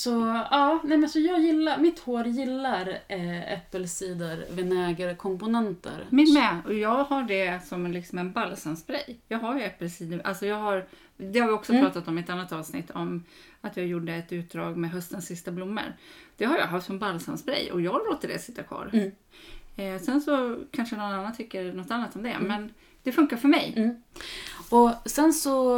så, 0.00 0.44
ja, 0.50 0.80
nej 0.84 0.98
men 0.98 1.08
så 1.08 1.18
jag 1.18 1.40
gillar, 1.40 1.78
mitt 1.78 1.98
hår 1.98 2.26
gillar 2.26 2.98
eh, 3.08 3.52
äppelcidervinägerkomponenter. 3.52 6.06
Min 6.10 6.34
med. 6.34 6.60
Och 6.66 6.74
jag 6.74 7.04
har 7.04 7.22
det 7.22 7.66
som 7.66 7.86
en, 7.86 7.92
liksom 7.92 8.18
en 8.18 8.32
balsamspray. 8.32 9.16
Jag 9.28 9.38
har 9.38 9.54
ju 9.58 9.62
äppelcider. 9.62 10.20
Alltså 10.24 10.46
jag 10.46 10.56
har, 10.56 10.86
det 11.16 11.38
har 11.38 11.46
vi 11.46 11.52
också 11.52 11.72
Mm. 11.72 11.84
pratat 11.84 12.08
om 12.08 12.18
i 12.18 12.20
ett 12.20 12.30
annat 12.30 12.52
avsnitt. 12.52 12.90
Om 12.90 13.24
att 13.60 13.76
jag 13.76 13.86
gjorde 13.86 14.14
ett 14.14 14.32
utdrag 14.32 14.76
med 14.76 14.90
höstens 14.90 15.26
sista 15.26 15.50
blommor. 15.50 15.96
Det 16.36 16.44
har 16.44 16.58
jag 16.58 16.66
haft 16.66 16.86
som 16.86 16.98
balsamspray 16.98 17.70
och 17.70 17.80
jag 17.80 18.00
låter 18.10 18.28
det 18.28 18.38
sitta 18.38 18.62
kvar. 18.62 18.90
Mm. 18.92 19.10
Eh, 19.76 20.00
sen 20.02 20.20
så 20.20 20.58
kanske 20.70 20.96
någon 20.96 21.12
annan 21.12 21.36
tycker 21.36 21.72
något 21.72 21.90
annat 21.90 22.16
om 22.16 22.22
det. 22.22 22.36
Men 22.40 22.72
det 23.02 23.12
funkar 23.12 23.36
för 23.36 23.48
mig. 23.48 23.74
Mm. 23.76 24.02
Och 24.70 25.10
sen 25.10 25.32
så 25.32 25.74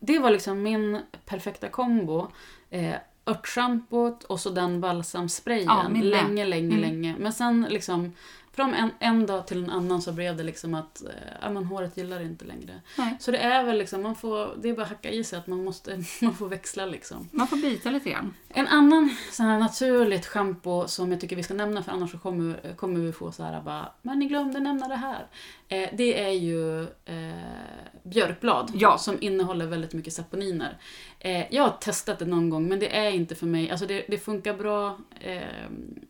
det 0.00 0.18
var 0.18 0.30
liksom 0.30 0.62
min 0.62 0.98
perfekta 1.26 1.68
kombo. 1.68 2.26
Eh, 2.70 2.94
örtschampot 3.26 4.24
och 4.24 4.40
så 4.40 4.50
den 4.50 4.80
balsamsprayen. 4.80 5.64
Ja, 5.66 5.88
länge, 6.02 6.44
länge, 6.44 6.76
Mm. 6.76 6.80
länge. 6.80 7.14
Men 7.18 7.32
sen 7.32 7.66
liksom 7.70 8.12
från 8.52 8.74
en, 8.74 8.90
en 8.98 9.26
dag 9.26 9.46
till 9.46 9.64
en 9.64 9.70
annan 9.70 10.02
så 10.02 10.12
blev 10.12 10.36
det 10.36 10.42
liksom 10.42 10.74
att 10.74 11.02
eh, 11.42 11.50
men 11.52 11.64
håret 11.64 11.96
gillar 11.96 12.18
det 12.18 12.24
inte 12.24 12.44
längre. 12.44 12.80
Nej. 12.98 13.16
Så 13.20 13.30
det 13.30 13.38
är 13.38 13.64
väl 13.64 13.78
liksom, 13.78 14.02
man 14.02 14.14
får, 14.14 14.56
det 14.62 14.68
är 14.68 14.72
bara 14.74 14.82
att 14.82 14.88
hacka 14.88 15.10
i 15.10 15.24
sig 15.24 15.38
att 15.38 15.46
man 15.46 15.64
måste, 15.64 16.04
man 16.22 16.34
får 16.34 16.48
växla 16.48 16.86
liksom. 16.86 17.28
Man 17.32 17.46
får 17.46 17.56
byta 17.56 17.90
lite 17.90 18.10
grann. 18.10 18.34
En 18.48 18.66
annan 18.66 19.16
sån 19.32 19.46
här 19.46 19.58
naturligt 19.58 20.26
schampo 20.26 20.88
som 20.88 21.12
jag 21.12 21.20
tycker 21.20 21.36
vi 21.36 21.42
ska 21.42 21.54
nämna 21.54 21.82
för 21.82 21.92
annars 21.92 22.10
så 22.10 22.18
kommer, 22.18 22.74
kommer 22.76 23.00
vi 23.00 23.12
få 23.12 23.32
så 23.32 23.42
här 23.42 23.60
bara 23.62 23.92
Men 24.02 24.18
ni 24.18 24.26
glömde 24.26 24.60
nämna 24.60 24.88
det 24.88 24.96
här. 24.96 25.26
Eh, 25.68 25.88
det 25.92 26.24
är 26.24 26.30
ju 26.32 26.82
eh, 26.82 27.78
björkblad 28.02 28.70
Ja. 28.74 28.98
som 28.98 29.18
innehåller 29.20 29.66
väldigt 29.66 29.92
mycket 29.92 30.12
saponiner. 30.12 30.78
Eh, 31.20 31.54
jag 31.54 31.62
har 31.62 31.76
testat 31.80 32.18
det 32.18 32.24
någon 32.24 32.50
gång 32.50 32.68
men 32.68 32.78
det 32.78 32.96
är 32.96 33.10
inte 33.10 33.34
för 33.34 33.46
mig. 33.46 33.70
Alltså 33.70 33.86
det, 33.86 34.04
det 34.08 34.18
funkar 34.18 34.54
bra 34.54 34.98
eh, 35.20 35.42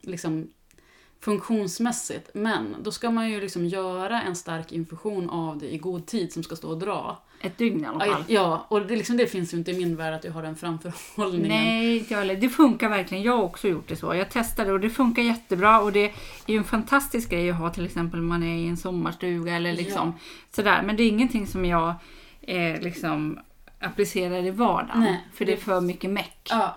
liksom 0.01 0.51
funktionsmässigt 1.21 2.31
men 2.35 2.77
då 2.83 2.91
ska 2.93 3.11
man 3.11 3.31
ju 3.31 3.41
liksom 3.41 3.67
göra 3.67 4.23
en 4.23 4.37
stark 4.37 4.73
infusion 4.73 5.31
av 5.31 5.59
det 5.59 5.75
i 5.75 5.79
god 5.79 6.07
tid 6.07 6.33
som 6.33 6.43
ska 6.43 6.57
stå 6.57 6.69
och 6.71 6.79
dra. 6.79 7.23
Ett 7.41 7.59
dygn 7.59 7.85
i 7.85 7.87
alla 7.87 8.07
Ja, 8.07 8.13
fall. 8.13 8.25
ja 8.29 8.67
och 8.69 8.87
det, 8.87 8.97
liksom, 8.97 9.17
det 9.17 9.27
finns 9.27 9.55
ju 9.55 9.59
inte 9.59 9.71
i 9.71 9.79
min 9.79 9.97
värld 9.97 10.15
att 10.15 10.25
jag 10.25 10.33
har 10.33 10.43
den 10.43 10.57
framförhållningen. 10.57 11.49
Nej, 11.49 11.99
inte 11.99 12.15
jag 12.15 12.19
heller. 12.19 12.37
Det 12.37 12.49
funkar 12.49 12.89
verkligen. 12.89 13.23
Jag 13.25 13.37
har 13.37 13.43
också 13.45 13.69
gjort 13.69 13.89
det 13.89 13.97
så. 13.97 14.15
Jag 14.15 14.31
testade 14.31 14.73
och 14.73 14.81
det 14.81 14.91
funkar 14.91 15.23
jättebra. 15.23 15.81
Och 15.81 15.93
det 15.93 16.05
är 16.07 16.13
ju 16.47 16.57
en 16.59 16.65
fantastisk 16.65 17.31
grej 17.31 17.51
att 17.51 17.57
ha 17.57 17.71
till 17.71 17.85
exempel 17.85 18.21
om 18.21 18.27
man 18.27 18.43
är 18.43 18.57
i 18.57 18.69
en 18.69 18.77
sommarstuga 18.77 19.57
eller 19.57 19.73
liksom 19.73 20.15
sådär. 20.55 20.83
Men 20.83 20.97
det 20.97 21.03
är 21.03 21.09
ingenting 21.09 21.47
som 21.47 21.65
jag 21.65 21.95
eh, 22.41 22.81
liksom 22.81 23.39
applicerar 23.81 24.47
i 24.47 24.51
vardagen. 24.51 25.01
Nej, 25.01 25.25
för 25.35 25.45
det 25.45 25.53
är 25.53 25.57
för 25.57 25.81
mycket 25.81 26.11
meck. 26.11 26.49
Ja. 26.51 26.77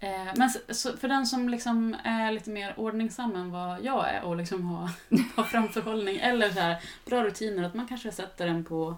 Eh, 0.00 0.32
men 0.36 0.50
så, 0.50 0.58
så 0.70 0.96
för 0.96 1.08
den 1.08 1.26
som 1.26 1.48
liksom 1.48 1.96
är 2.04 2.32
lite 2.32 2.50
mer 2.50 2.74
ordningsam 2.76 3.36
än 3.36 3.50
vad 3.50 3.84
jag 3.84 4.08
är 4.10 4.22
och 4.22 4.36
liksom 4.36 4.66
har, 4.66 4.90
har 5.36 5.44
framförhållning 5.44 6.16
eller 6.18 6.50
så 6.50 6.60
här, 6.60 6.76
bra 7.04 7.24
rutiner, 7.24 7.62
att 7.62 7.74
man 7.74 7.88
kanske 7.88 8.12
sätter 8.12 8.46
den 8.46 8.64
på 8.64 8.96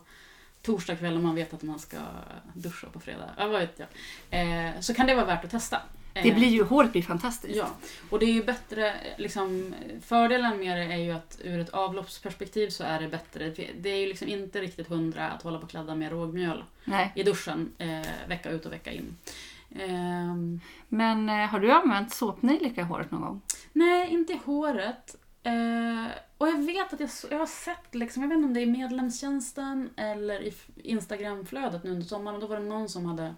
torsdag 0.62 0.96
kväll 0.96 1.16
om 1.16 1.22
man 1.22 1.34
vet 1.34 1.54
att 1.54 1.62
man 1.62 1.78
ska 1.78 1.96
duscha 2.54 2.86
på 2.92 3.00
fredag. 3.00 3.30
Ja, 3.36 3.46
vad 3.48 3.60
vet 3.60 3.80
jag. 3.80 3.88
Eh, 4.40 4.80
så 4.80 4.94
kan 4.94 5.06
det 5.06 5.14
vara 5.14 5.26
värt 5.26 5.44
att 5.44 5.50
testa. 5.50 5.82
Eh, 6.14 6.22
Det 6.22 6.32
blir 6.32 6.48
ju, 6.48 6.64
håret 6.64 6.92
blir 6.92 7.02
fantastiskt. 7.02 7.56
Ja, 7.56 7.70
och 8.10 8.18
det 8.18 8.26
är 8.26 8.32
ju 8.32 8.44
bättre, 8.44 8.94
liksom, 9.18 9.74
fördelen 10.02 10.58
med 10.58 10.76
det 10.76 10.94
är 10.94 10.98
ju 10.98 11.12
att 11.12 11.38
ur 11.44 11.60
ett 11.60 11.70
avloppsperspektiv 11.70 12.68
så 12.70 12.84
är 12.84 13.00
det 13.00 13.08
bättre. 13.08 13.54
Det 13.80 13.88
är 13.90 13.96
ju 13.96 14.06
liksom 14.06 14.28
inte 14.28 14.60
riktigt 14.60 14.88
hundra 14.88 15.28
att 15.30 15.42
hålla 15.42 15.58
på 15.58 15.64
och 15.64 15.70
kladda 15.70 15.94
med 15.94 16.10
rågmjöl 16.12 16.64
Nej. 16.84 17.12
i 17.14 17.22
duschen 17.22 17.72
eh, 17.78 18.06
vecka 18.28 18.50
ut 18.50 18.66
och 18.66 18.72
vecka 18.72 18.92
in. 18.92 19.16
Ehm, 19.74 20.61
Men 20.88 21.28
eh, 21.28 21.46
har 21.48 21.61
du 21.61 21.72
använt 21.72 22.12
såpnejlika 22.12 22.80
i 22.80 22.85
håret 22.85 23.11
någon 23.11 23.20
gång? 23.20 23.40
nej, 23.72 24.09
inte 24.11 24.33
i 24.33 24.40
håret. 24.44 25.16
Eh, 25.42 26.06
och 26.38 26.48
jag 26.48 26.66
vet 26.66 26.92
att 26.92 27.00
jag, 27.00 27.11
jag 27.30 27.38
har 27.38 27.46
sett, 27.46 27.94
liksom, 27.94 28.22
jag 28.22 28.28
vet 28.28 28.37
inte 28.37 28.46
om 28.46 28.54
det 28.54 28.61
är 28.61 28.66
i 28.66 28.70
medlemstjänsten 28.70 29.90
eller 29.96 30.42
i 30.42 30.54
Instagramflödet 30.76 31.85
nu 31.85 31.90
under 31.90 32.06
sommaren. 32.06 32.40
Då 32.40 32.46
var 32.46 32.56
det 32.56 32.66
någon 32.66 32.88
som 32.88 33.06
hade 33.06 33.35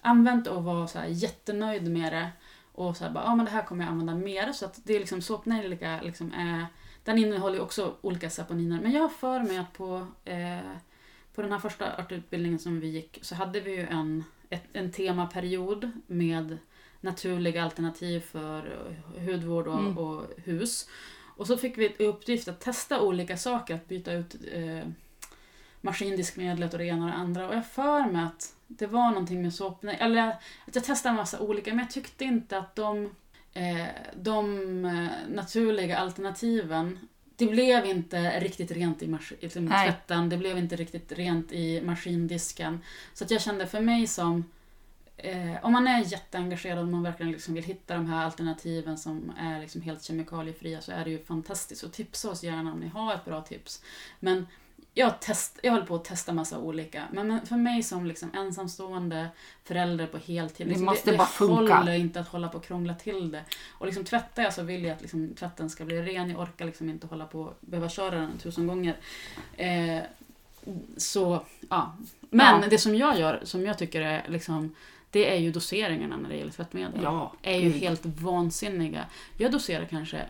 använt 0.00 0.46
och 0.46 0.64
var 0.64 0.86
så 0.86 0.98
här 0.98 1.06
jättenöjd 1.06 1.90
med 1.90 2.12
det. 2.12 2.28
Och 2.72 2.96
så 2.96 3.04
här, 3.04 3.10
bara, 3.10 3.24
ja 3.24 3.34
men 3.34 3.44
det 3.44 3.50
här 3.50 3.62
kommer 3.62 3.84
jag 3.84 3.90
använda 3.90 4.14
mer. 4.14 4.52
Så 4.52 4.64
att 4.64 4.80
det 4.84 4.94
är 4.94 4.98
liksom 5.00 5.22
såpnejlika 5.22 6.00
liksom 6.02 6.32
är, 6.32 6.66
den 7.04 7.18
innehåller 7.18 7.56
ju 7.56 7.62
också 7.62 7.94
olika 8.00 8.30
saponiner. 8.30 8.80
Men 8.82 8.92
jag 8.92 9.02
har 9.02 9.08
för 9.08 9.40
mig 9.40 9.58
att 9.58 9.72
på, 9.72 10.06
eh, 10.24 10.58
på 11.34 11.42
den 11.42 11.52
här 11.52 11.58
första 11.58 11.96
örtutbildningen 11.98 12.58
som 12.58 12.80
vi 12.80 12.88
gick 12.88 13.18
så 13.22 13.34
hade 13.34 13.60
vi 13.60 13.70
ju 13.70 13.86
en, 13.86 14.24
ett, 14.52 14.64
en 14.72 14.92
temaperiod 14.92 15.90
med 16.06 16.58
naturliga 17.00 17.64
alternativ 17.64 18.20
för 18.20 18.58
eh, 19.16 19.22
hudvård 19.22 19.66
och, 19.68 19.78
Mm. 19.78 19.98
och 19.98 20.24
hus. 20.44 20.88
Och 21.36 21.46
så 21.46 21.56
fick 21.56 21.78
vi 21.78 21.94
i 21.98 22.06
uppgift 22.06 22.48
att 22.48 22.60
testa 22.60 23.00
olika 23.00 23.36
saker, 23.36 23.74
att 23.74 23.88
byta 23.88 24.12
ut 24.12 24.36
eh, 24.52 24.88
maskindiskmedlet 25.80 26.72
och 26.72 26.78
det 26.78 26.84
ena 26.86 27.04
och 27.04 27.10
det 27.10 27.16
andra. 27.16 27.48
Och 27.48 27.54
jag 27.54 27.66
för 27.66 28.12
mig 28.12 28.24
att 28.24 28.54
det 28.66 28.86
var 28.86 29.08
någonting 29.08 29.42
med 29.42 29.54
såp... 29.54 29.82
nej, 29.82 29.96
Eller 30.00 30.28
att 30.28 30.74
jag 30.74 30.84
testade 30.84 31.10
en 31.10 31.16
massa 31.16 31.40
olika, 31.40 31.70
men 31.70 31.78
jag 31.78 31.90
tyckte 31.90 32.24
inte 32.24 32.58
att 32.58 32.76
de, 32.76 33.14
eh, 33.54 33.86
de 34.16 34.84
eh, 34.84 35.34
naturliga 35.34 35.98
alternativen 35.98 36.98
det 37.36 37.46
blev 37.46 37.86
inte 37.86 38.40
riktigt 38.40 38.70
rent 38.70 39.02
i 39.02 39.06
mas- 39.06 39.32
i 39.32 39.36
liksom 39.40 39.66
tvätten, 39.66 40.28
det 40.28 40.36
blev 40.36 40.58
inte 40.58 40.76
riktigt 40.76 41.12
rent 41.12 41.52
i 41.52 41.80
maskindisken. 41.80 42.80
Så 43.14 43.24
att 43.24 43.30
jag 43.30 43.42
kände 43.42 43.66
för 43.66 43.80
mig 43.80 44.06
som 44.06 44.44
Eh, 45.16 45.64
om 45.64 45.72
man 45.72 45.86
är 45.86 46.12
jätteengagerad 46.12 46.78
och 46.78 46.88
man 46.88 47.02
verkligen 47.02 47.32
liksom 47.32 47.54
vill 47.54 47.64
hitta 47.64 47.94
de 47.94 48.06
här 48.06 48.24
alternativen 48.24 48.98
som 48.98 49.32
är 49.38 49.60
liksom 49.60 49.82
helt 49.82 50.02
kemikaliefria 50.02 50.80
så 50.80 50.92
är 50.92 51.04
det 51.04 51.10
ju 51.10 51.18
fantastiskt. 51.18 51.82
Och 51.82 51.92
tipsa 51.92 52.30
oss 52.30 52.42
gärna 52.42 52.72
om 52.72 52.80
ni 52.80 52.88
har 52.88 53.14
ett 53.14 53.24
bra 53.24 53.40
tips. 53.40 53.82
Men 54.20 54.46
jag, 54.94 55.20
test, 55.20 55.58
jag 55.62 55.72
håller 55.72 55.86
på 55.86 55.94
att 55.94 56.04
testa 56.04 56.32
massa 56.32 56.58
olika. 56.58 57.04
Men, 57.12 57.28
men 57.28 57.46
för 57.46 57.56
mig 57.56 57.82
som 57.82 58.06
liksom 58.06 58.30
ensamstående 58.34 59.28
förälder 59.64 60.06
på 60.06 60.18
heltid, 60.18 60.66
Det 60.66 60.68
liksom, 60.68 60.84
måste 60.86 61.10
det, 61.10 61.16
bara 61.16 61.24
det 61.24 61.32
funka. 61.32 61.76
håller 61.76 61.92
inte 61.94 62.20
att 62.20 62.28
hålla 62.28 62.48
på 62.48 62.58
och 62.58 62.64
krångla 62.64 62.94
till 62.94 63.30
det. 63.30 63.44
Och 63.70 63.86
liksom 63.86 64.04
tvättar 64.04 64.42
jag 64.42 64.52
så 64.54 64.62
vill 64.62 64.84
jag 64.84 64.92
att 64.94 65.00
liksom, 65.02 65.34
tvätten 65.34 65.70
ska 65.70 65.84
bli 65.84 66.02
ren. 66.02 66.30
Jag 66.30 66.40
orkar 66.40 66.64
liksom 66.66 66.88
inte 66.88 67.06
hålla 67.06 67.26
på 67.26 67.40
och 67.40 67.58
behöva 67.60 67.88
köra 67.88 68.10
den 68.20 68.38
tusen 68.38 68.66
gånger. 68.66 68.96
Eh, 69.56 69.98
så, 70.96 71.42
ja. 71.70 71.96
Men 72.30 72.62
Ja. 72.62 72.68
det 72.68 72.78
som 72.78 72.94
jag 72.94 73.18
gör, 73.18 73.40
som 73.44 73.66
jag 73.66 73.78
tycker 73.78 74.00
är 74.00 74.24
liksom 74.28 74.74
det 75.10 75.34
är 75.34 75.38
ju 75.38 75.52
doseringarna 75.52 76.16
när 76.16 76.28
det 76.28 76.36
gäller 76.36 76.52
tvättmedel. 76.52 77.00
Ja, 77.02 77.32
är 77.42 77.56
ju 77.58 77.70
gud. 77.72 77.82
helt 77.82 78.06
vansinniga. 78.06 79.06
Jag 79.36 79.52
doserar 79.52 79.84
kanske 79.84 80.22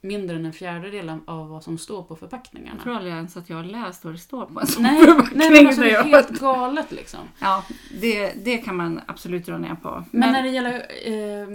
mindre 0.00 0.36
än 0.36 0.46
en 0.46 0.52
fjärdedel 0.52 1.12
av 1.26 1.48
vad 1.48 1.64
som 1.64 1.78
står 1.78 2.02
på 2.02 2.16
förpackningarna. 2.16 2.76
Jag 2.76 2.82
tror 2.82 2.94
aldrig 2.94 3.14
ens 3.14 3.36
att 3.36 3.50
jag 3.50 3.56
har 3.56 3.64
läst 3.64 4.04
vad 4.04 4.14
det 4.14 4.18
står 4.18 4.46
på 4.46 4.60
en 4.60 4.66
sån 4.66 4.82
Nej, 4.82 5.06
nej 5.34 5.50
men 5.50 5.66
alltså, 5.66 5.82
det 5.82 5.90
är 5.90 5.94
förpackning. 5.94 6.14
helt 6.14 6.40
galet 6.40 6.92
liksom. 6.92 7.20
Ja, 7.40 7.64
det, 8.00 8.32
det 8.44 8.58
kan 8.58 8.76
man 8.76 9.00
absolut 9.06 9.46
dra 9.46 9.58
ner 9.58 9.74
på. 9.74 10.04
Men, 10.10 10.32
när 10.32 10.42
det 10.42 10.48
gäller... 10.48 10.74
Eh, 11.04 11.48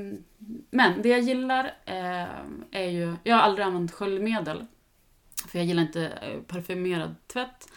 men 0.69 1.01
det 1.01 1.09
jag 1.09 1.19
gillar 1.19 1.65
eh, 1.85 2.27
är 2.71 2.89
ju... 2.89 3.15
Jag 3.23 3.35
har 3.35 3.41
aldrig 3.41 3.65
använt 3.65 3.91
sköljmedel. 3.91 4.65
För 5.47 5.59
jag 5.59 5.65
gillar 5.65 5.83
inte 5.83 6.05
eh, 6.05 6.39
parfymerad 6.39 7.15
tvätt. 7.33 7.67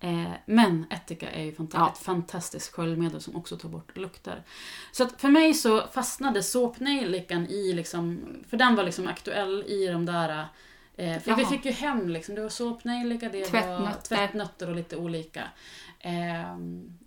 Eh, 0.00 0.30
men 0.46 0.86
Etika 0.90 1.30
är 1.30 1.44
ju 1.44 1.52
fanta- 1.52 1.78
Ja. 1.78 1.90
ett 1.92 1.98
fantastiskt 1.98 2.72
sköljmedel 2.72 3.20
som 3.20 3.36
också 3.36 3.56
tar 3.58 3.68
bort 3.68 3.96
lukter. 3.96 4.42
Så 4.92 5.02
att 5.04 5.20
för 5.20 5.28
mig 5.28 5.54
så 5.54 5.86
fastnade 5.86 6.42
såpnejlikan 6.42 7.46
i 7.46 7.72
liksom... 7.72 8.20
För 8.50 8.56
den 8.56 8.74
var 8.76 8.84
liksom 8.84 9.08
aktuell 9.08 9.64
i 9.68 9.86
de 9.86 10.06
där... 10.06 10.44
Eh, 10.96 11.18
för 11.20 11.34
vi 11.34 11.42
Jaha. 11.42 11.50
fick 11.50 11.64
ju 11.64 11.70
hem 11.70 12.08
liksom, 12.08 12.34
det 12.34 12.40
var 12.42 12.48
såpnejlika, 12.48 13.28
det 13.28 13.38
var 13.40 13.46
Tvättnötter. 13.48 14.00
tvättnötter 14.16 14.68
och 14.70 14.76
lite 14.76 14.96
olika. 14.96 15.42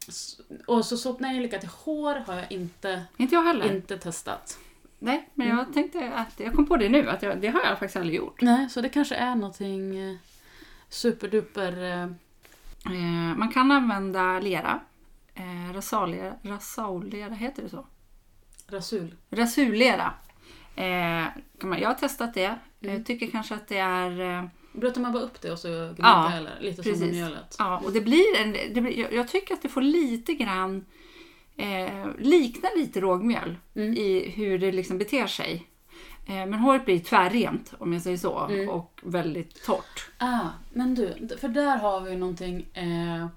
S- 0.08 0.39
och 0.67 0.86
så 0.86 0.97
såpnejlika 0.97 1.60
till 1.60 1.69
hår 1.69 2.15
har 2.28 2.36
jag 2.36 2.52
inte, 2.52 3.04
Inte 3.17 3.36
jag 3.36 3.43
heller. 3.43 3.75
inte 3.75 3.97
testat. 3.97 4.58
Nej, 4.99 5.30
men 5.34 5.47
Mm. 5.47 5.58
jag 5.58 5.73
tänkte 5.73 6.12
att 6.13 6.39
jag 6.39 6.54
kom 6.56 6.65
på 6.67 6.78
det 6.78 6.89
nu, 6.89 7.10
att 7.10 7.21
jag, 7.23 7.41
det 7.41 7.47
har 7.47 7.60
jag 7.62 7.80
faktiskt 7.80 7.95
aldrig 7.95 8.15
gjort. 8.15 8.41
Nej, 8.41 8.69
så 8.69 8.82
det 8.82 8.89
kanske 8.89 9.15
är 9.15 9.36
någonting 9.36 9.97
eh, 9.97 10.15
superduper... 10.89 11.73
Eh, 12.85 12.91
Eh, 12.91 13.37
man 13.37 13.51
kan 13.51 13.71
använda 13.71 14.39
lera. 14.39 14.79
Eh, 15.35 15.73
rasalera, 15.73 16.33
rasaulera, 16.43 17.33
heter 17.33 17.63
det 17.63 17.69
så? 17.69 17.85
rasul. 18.67 19.15
Rasurlera. 19.29 20.13
Eh, 20.75 21.25
jag 21.61 21.87
har 21.89 21.93
testat 21.93 22.33
det. 22.33 22.45
Mm. 22.81 22.95
Jag 22.95 23.05
tycker 23.05 23.27
kanske 23.27 23.55
att 23.55 23.67
det 23.67 23.77
är... 23.77 24.19
Eh, 24.21 24.45
Blöter 24.73 25.01
man 25.01 25.13
bara 25.13 25.23
upp 25.23 25.41
det 25.41 25.51
och 25.51 25.59
så 25.59 25.67
gnuggar 25.67 25.95
Ja, 25.97 26.31
eller 26.33 26.59
lite 26.61 26.75
som 26.75 26.83
precis. 26.83 27.01
med 27.01 27.11
mjölet. 27.13 27.55
ja, 27.59 27.81
och 27.85 27.91
det 27.91 28.01
blir 28.01 28.37
en, 28.41 28.73
det 28.73 28.81
blir, 28.81 28.99
jag, 28.99 29.13
jag 29.13 29.27
tycker 29.27 29.53
att 29.53 29.61
det 29.61 29.69
får 29.69 29.81
lite 29.81 30.33
grann... 30.33 30.85
Eh, 31.57 32.07
liknar 32.19 32.77
lite 32.77 33.01
rågmjöl 33.01 33.57
Mm. 33.75 33.93
i 33.93 34.29
hur 34.35 34.59
det 34.59 34.71
liksom 34.71 34.97
beter 34.97 35.27
sig. 35.27 35.67
Eh, 36.29 36.45
men 36.45 36.53
håret 36.53 36.85
blir 36.85 36.99
tvärrent 36.99 37.73
om 37.77 37.93
jag 37.93 38.01
säger 38.01 38.17
så. 38.17 38.39
Mm. 38.39 38.69
Och 38.69 38.99
väldigt 39.03 39.63
torrt. 39.63 40.09
Ah, 40.17 40.47
men 40.73 40.95
du, 40.95 41.37
för 41.37 41.47
där 41.47 41.77
har 41.77 42.01
vi 42.01 42.15
någonting... 42.15 42.67
Eh, 42.73 43.27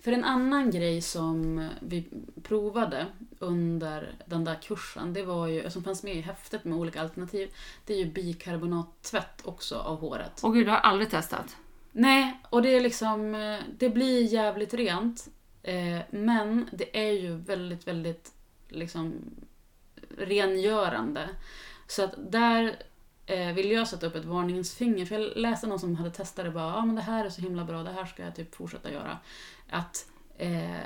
för 0.00 0.12
en 0.12 0.24
annan 0.24 0.70
grej 0.70 1.00
som 1.02 1.68
vi 1.80 2.04
provade 2.42 3.06
under 3.38 4.14
den 4.26 4.44
där 4.44 4.54
kursen, 4.62 5.12
det 5.12 5.22
var 5.22 5.46
ju, 5.46 5.70
som 5.70 5.84
fanns 5.84 6.02
med 6.02 6.16
i 6.16 6.20
häftet 6.20 6.64
med 6.64 6.78
olika 6.78 7.00
alternativ, 7.00 7.50
det 7.86 7.94
är 7.94 7.98
ju 7.98 8.12
bikarbonattvätt 8.12 9.42
också 9.44 9.78
av 9.78 10.00
håret. 10.00 10.40
Och 10.42 10.54
gud, 10.54 10.66
det 10.66 10.70
har 10.70 10.78
jag 10.78 10.86
aldrig 10.86 11.10
testat. 11.10 11.56
Nej, 11.92 12.40
och 12.50 12.62
det 12.62 12.76
är 12.76 12.80
liksom, 12.80 13.34
eh, 13.34 13.58
det 13.78 13.88
blir 13.88 14.22
jävligt 14.22 14.74
rent. 14.74 15.28
Eh, 15.62 15.98
men 16.10 16.68
det 16.72 17.06
är 17.08 17.12
ju 17.12 17.36
väldigt, 17.36 17.88
väldigt 17.88 18.32
liksom 18.68 19.14
rengörande. 20.18 21.28
Så 21.92 22.04
att 22.04 22.14
där 22.16 22.76
eh, 23.26 23.52
vill 23.52 23.70
jag 23.70 23.88
sätta 23.88 24.06
upp 24.06 24.16
ett 24.16 24.24
varningens 24.24 24.74
finger. 24.74 25.06
För 25.06 25.18
jag 25.18 25.36
läste 25.36 25.66
någon 25.66 25.80
som 25.80 25.96
hade 25.96 26.10
testat 26.10 26.44
det 26.44 26.48
och 26.48 26.54
bara, 26.54 26.74
ja 26.74 26.84
men 26.84 26.94
det 26.94 27.02
här 27.02 27.24
är 27.24 27.30
så 27.30 27.40
himla 27.40 27.64
bra, 27.64 27.82
det 27.82 27.90
här 27.90 28.06
ska 28.06 28.22
jag 28.22 28.34
typ 28.34 28.54
fortsätta 28.54 28.92
göra. 28.92 29.18
Att 29.70 30.06
eh, 30.38 30.76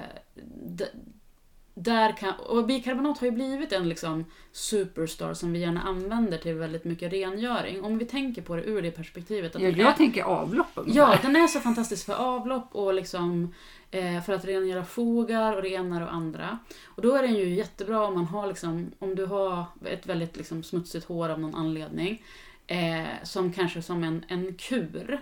där 1.79 2.17
kan, 2.17 2.33
och 2.35 2.67
bikarbonat 2.67 3.19
har 3.19 3.27
ju 3.27 3.31
blivit 3.31 3.73
en 3.73 3.89
liksom 3.89 4.25
superstar 4.53 5.35
som 5.35 5.53
vi 5.53 5.59
gärna 5.59 5.83
använder 5.83 6.39
till 6.39 6.55
väldigt 6.55 6.85
mycket 6.85 7.12
rengöring. 7.12 7.83
Om 7.85 7.99
vi 7.99 8.05
tänker 8.05 8.43
på 8.43 8.57
det 8.57 8.62
ur 8.62 8.83
det 8.83 8.91
perspektivet. 8.91 9.57
Att 9.57 9.62
Ja, 9.62 9.69
jag 9.69 9.93
är- 9.93 9.93
tänker 9.97 10.23
avlopp. 10.23 10.79
Ja, 10.87 11.19
den 11.23 11.37
är 11.37 11.47
så 11.47 11.61
fantastisk 11.61 12.07
för 12.07 12.15
avlopp 12.15 12.69
och 12.73 12.95
liksom 12.95 13.55
eh, 13.91 14.23
för 14.23 14.33
att 14.33 14.45
rengöra 14.45 14.85
fogar 14.85 15.57
och 15.57 15.62
renar 15.62 16.01
och 16.03 16.15
andra. 16.15 16.59
Och 16.85 17.03
då 17.03 17.15
är 17.15 17.23
den 17.23 17.35
ju 17.35 17.55
jättebra 17.55 18.07
om 18.07 18.15
man 18.15 18.25
har 18.27 18.47
liksom, 18.47 18.91
om 18.99 19.15
du 19.15 19.27
har 19.27 19.65
ett 19.85 20.07
väldigt 20.07 20.37
liksom 20.37 20.62
smutsigt 20.62 21.07
hår 21.07 21.29
av 21.29 21.41
någon 21.41 21.55
anledning. 21.55 22.23
Eh, 22.67 23.05
som 23.23 23.53
kanske 23.53 23.83
som 23.83 24.05
en, 24.05 24.25
en 24.29 24.55
kur. 24.55 25.21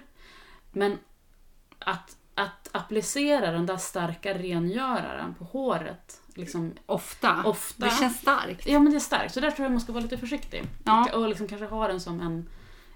Men 0.73 0.99
att, 1.79 2.17
att 2.35 2.69
applicera 2.73 3.51
den 3.51 3.67
där 3.67 3.77
starka 3.77 4.39
rengöraren 4.39 5.35
på 5.35 5.45
håret 5.45 6.21
liksom 6.35 6.73
Ofta. 6.87 7.45
ofta. 7.45 7.85
Det 7.85 7.91
känns 7.91 8.19
starkt. 8.19 8.67
Ja 8.67 8.79
men 8.79 8.93
det 8.93 8.99
är 8.99 9.01
starkt, 9.01 9.35
så 9.35 9.41
där 9.41 9.51
tror 9.51 9.65
jag 9.65 9.73
man 9.73 9.81
ska 9.81 9.93
vara 9.93 10.03
lite 10.03 10.19
försiktig. 10.19 10.63
Ja. 10.85 11.17
Och 11.17 11.29
liksom 11.29 11.49
kanske 11.49 11.67
ha 11.67 11.89
den 11.89 12.01
som 12.01 12.21
en, 12.21 12.49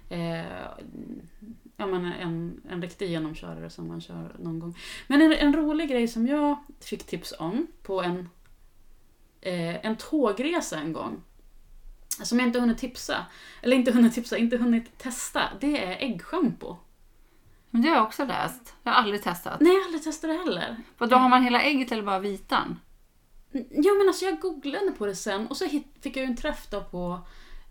eh, 0.09 0.45
ja, 1.77 1.85
men 1.85 2.05
en, 2.05 2.61
en 2.69 2.81
riktig 2.81 3.09
genomkörare 3.09 3.69
som 3.69 3.87
man 3.87 4.01
kör 4.01 4.35
någon 4.39 4.59
gång. 4.59 4.77
Men 5.07 5.21
en, 5.21 5.33
en 5.33 5.55
rolig 5.55 5.89
grej 5.89 6.07
som 6.07 6.27
jag 6.27 6.57
fick 6.79 7.05
tips 7.05 7.33
om 7.39 7.67
på 7.83 8.01
en, 8.01 8.29
eh, 9.41 9.85
en 9.85 9.95
tågresa 9.95 10.77
en 10.77 10.93
gång. 10.93 11.21
Som 12.23 12.39
jag 12.39 12.47
inte 12.47 12.59
hunnit 12.59 12.77
tipsa, 12.77 13.25
eller 13.61 13.75
inte 13.75 13.91
hunnit 13.91 14.13
tipsa, 14.13 14.37
inte 14.37 14.57
hunnit 14.57 14.97
testa. 14.97 15.41
Det 15.59 15.83
är 15.85 15.97
äggschampo. 16.05 16.77
Men 17.69 17.81
det 17.81 17.87
har 17.87 17.95
jag 17.95 18.05
också 18.05 18.25
läst. 18.25 18.73
Jag 18.83 18.91
har 18.91 19.01
aldrig 19.01 19.23
testat. 19.23 19.59
Nej, 19.59 19.73
jag 19.73 19.79
har 19.79 19.85
aldrig 19.85 20.03
testat 20.03 20.29
det 20.29 20.37
heller. 20.37 20.77
Vad 20.97 21.09
då 21.09 21.15
har 21.15 21.29
man 21.29 21.43
hela 21.43 21.61
ägget 21.61 21.91
eller 21.91 22.03
bara 22.03 22.19
vitan? 22.19 22.79
Ja 23.69 23.93
men 23.97 24.07
alltså 24.07 24.25
jag 24.25 24.39
googlade 24.39 24.91
på 24.91 25.05
det 25.05 25.15
sen 25.15 25.47
och 25.47 25.57
så 25.57 25.67
fick 26.01 26.17
jag 26.17 26.23
ju 26.23 26.23
en 26.23 26.35
träff 26.35 26.67
då 26.69 26.83
på 26.83 27.19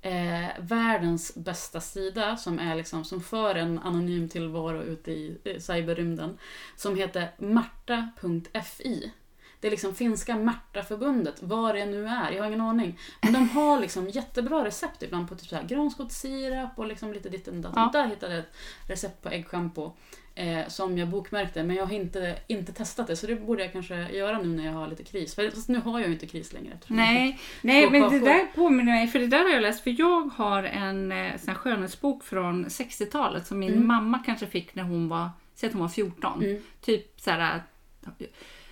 eh, 0.03 0.49
världens 0.59 1.35
bästa 1.35 1.81
sida 1.81 2.37
som 2.37 2.59
är 2.59 2.75
liksom 2.75 3.05
som 3.05 3.21
för 3.21 3.55
en 3.55 3.79
anonym 3.79 4.29
tillvaro 4.29 4.83
ute 4.83 5.11
i 5.11 5.39
eh, 5.45 5.59
cyberrymden. 5.59 6.39
Som 6.77 6.97
heter 6.97 7.29
marta.fi. 7.39 9.13
Det 9.61 9.71
liksom 9.71 9.95
finska 9.95 10.37
Martaförbundet, 10.37 11.43
vad 11.43 11.75
det 11.75 11.87
nu 11.87 12.07
är, 12.07 12.31
jag 12.31 12.43
har 12.43 12.47
ingen 12.47 12.61
aning. 12.61 12.99
Men 13.23 13.33
de 13.33 13.49
har 13.49 13.81
liksom 13.81 14.09
jättebra 14.09 14.65
recept 14.65 15.03
ibland 15.03 15.29
på 15.29 15.35
typ 15.35 15.49
så 15.49 15.57
här 15.57 16.71
och 16.77 16.87
liksom 16.87 17.13
lite 17.13 17.29
ditt 17.29 17.49
och 17.49 17.55
datt. 17.55 17.73
Ja. 17.77 17.91
Där 17.93 18.07
hittade 18.07 18.33
jag 18.33 18.41
ett 18.41 18.55
recept 18.89 19.23
på 19.23 19.29
äggschampo 19.29 19.93
eh, 20.39 20.69
som 20.69 20.99
jag 20.99 21.09
bokmärkte, 21.09 21.63
men 21.63 21.77
jag 21.77 21.87
har 21.87 21.95
inte, 21.95 22.39
inte 22.47 22.73
testat 22.73 23.07
det. 23.07 23.17
Så 23.17 23.27
det 23.27 23.37
borde 23.37 23.63
jag 23.63 23.73
kanske 23.73 23.95
göra 24.11 24.39
nu 24.39 24.49
när 24.49 24.67
jag 24.67 24.73
har 24.73 24.87
lite 24.89 25.05
kris. 25.05 25.35
För 25.35 25.51
fast 25.51 25.69
nu 25.69 25.79
har 25.79 25.99
jag 25.99 26.09
ju 26.09 26.15
inte 26.15 26.27
kris 26.27 26.53
längre. 26.53 26.79
Nej, 26.87 27.41
nej 27.63 27.91
men 27.91 28.11
det 28.11 28.19
där 28.19 28.47
påminner 28.55 28.93
mig, 28.93 29.09
för 29.09 29.19
det 29.19 29.27
där 29.27 29.43
har 29.43 29.51
jag 29.51 29.63
läst, 29.63 29.83
för 29.83 30.01
jag 30.01 30.21
har 30.21 30.63
en 30.63 31.13
eh, 31.13 31.37
sån 31.37 31.49
här 31.49 31.55
skönhetsbok 31.55 32.25
från 32.25 32.67
60-talet 32.67 33.47
som 33.47 33.59
min 33.59 33.73
Mm. 33.73 33.87
mamma 33.87 34.19
kanske 34.19 34.47
fick 34.47 34.75
när 34.75 34.83
hon 34.83 35.09
var, 35.09 35.31
säg 35.55 35.67
att 35.67 35.73
hon 35.73 35.83
var 35.83 35.89
14. 35.89 36.43
Mm. 36.45 36.63
Typ 36.81 37.21
så 37.21 37.31
här, 37.31 37.63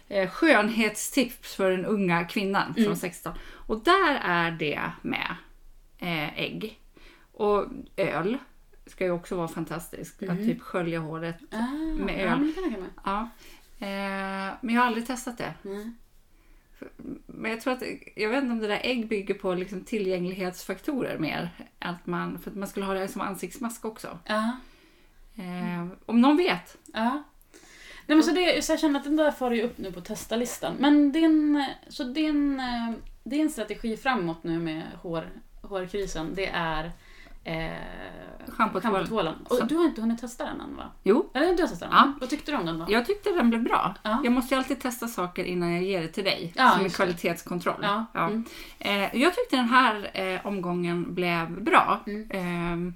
eh, 0.09 0.31
skönhetstips 0.31 1.55
för 1.55 1.71
den 1.71 1.85
unga 1.85 2.25
kvinnan 2.25 2.75
Mm. 2.77 2.85
från 2.85 2.95
60-talet. 3.11 3.38
Och 3.53 3.85
där 3.85 4.21
är 4.23 4.51
det 4.51 4.81
med 5.03 5.37
eh, 5.99 6.38
ägg. 6.40 6.81
Och 7.33 7.66
öl 7.97 8.38
ska 8.87 9.05
ju 9.05 9.11
också 9.11 9.37
vara 9.37 9.49
fantastiskt. 9.49 10.23
Att 10.23 10.29
Mm. 10.29 10.47
typ 10.47 10.61
skölja 10.62 11.01
håret. 11.01 11.37
Ah, 11.53 11.66
Med 12.05 12.21
Ja, 12.27 12.33
öl. 12.33 12.53
men. 12.71 12.85
Ja. 13.05 13.29
Eh, 13.79 14.55
men 14.61 14.75
jag 14.75 14.81
har 14.81 14.87
aldrig 14.87 15.07
testat 15.07 15.38
det. 15.38 15.55
Nej. 15.62 15.92
Men 17.27 17.51
jag 17.51 17.61
tror 17.61 17.73
att, 17.73 17.83
jag 18.16 18.29
vet 18.31 18.42
inte 18.42 18.53
om 18.53 18.59
det 18.59 18.66
där 18.69 18.81
ägg 18.83 19.09
bygger 19.09 19.35
på 19.35 19.55
liksom 19.55 19.81
tillgänglighetsfaktorer 19.81 21.19
mer. 21.19 21.51
Att 21.79 22.07
man, 22.07 22.38
för 22.38 22.51
att 22.51 22.57
man 22.57 22.69
skulle 22.69 22.87
ha 22.87 22.95
det 22.95 23.09
som 23.09 23.21
ansiktsmask 23.21 23.85
också. 23.85 24.19
Ja. 24.25 24.57
Eh, 25.37 25.87
om 26.07 26.21
någon 26.21 26.37
vet. 26.37 26.77
Ja. 26.92 27.23
Nej, 28.07 28.16
men 28.16 28.23
så, 28.23 28.31
det, 28.31 28.64
så 28.64 28.73
jag 28.73 28.81
känner 28.81 28.99
att 29.01 29.05
den 29.05 29.16
där 29.16 29.31
får 29.31 29.55
ju 29.55 29.62
upp 29.62 29.79
nu 29.79 29.92
på 29.92 30.01
testa-listan. 30.01 30.75
Men 30.79 31.12
det 31.12 31.19
är 31.19 31.25
en, 31.25 31.64
så 31.88 32.05
det 32.05 32.21
är 32.21 32.29
en, 32.29 32.62
det 33.25 33.37
är 33.37 33.42
en 33.42 33.51
strategi 33.51 33.97
framåt 33.97 34.45
nu 34.45 34.59
med 34.59 34.83
hår, 35.03 35.25
hårkrisen. 35.62 36.35
Det 36.35 36.47
är 36.47 36.92
eh, 37.45 37.71
Schampotvål. 38.49 38.92
schampotvålen. 38.92 39.35
Och 39.49 39.66
du 39.66 39.77
har 39.77 39.85
inte 39.85 40.01
hunnit 40.01 40.21
testa 40.21 40.45
den 40.45 40.61
än 40.61 40.77
va? 40.77 40.85
Jo, 41.03 41.31
Eller 41.35 41.47
du 41.47 41.51
har 41.53 41.57
testat 41.57 41.81
den? 41.81 41.88
Ja. 41.92 42.12
Vad 42.21 42.31
tyckte 42.31 42.51
du 42.51 42.57
om 42.57 42.66
den 42.66 42.79
då? 42.79 42.87
jag 42.88 43.07
tyckte 43.07 43.31
den 43.31 43.51
blev 43.51 43.62
bra. 43.62 43.95
Ja. 44.03 44.21
Jag 44.25 44.33
måste 44.33 44.55
ju 44.55 44.59
alltid 44.59 44.81
testa 44.81 45.09
saker 45.09 45.45
innan 45.45 45.73
jag 45.73 45.83
ger 45.83 46.03
det 46.03 46.09
till 46.09 46.25
dig. 46.25 46.53
Ja, 46.57 46.71
som 46.71 46.85
en 46.85 46.90
kvalitetskontroll. 46.90 47.79
Ja. 47.83 48.07
Mm. 48.14 48.45
Eh, 48.79 49.23
jag 49.23 49.35
tyckte 49.35 49.57
den 49.57 49.69
här 49.69 50.11
eh, 50.14 50.47
omgången 50.47 51.14
blev 51.14 51.62
bra. 51.62 52.01
Mm. 52.07 52.31
Eh, 52.31 52.92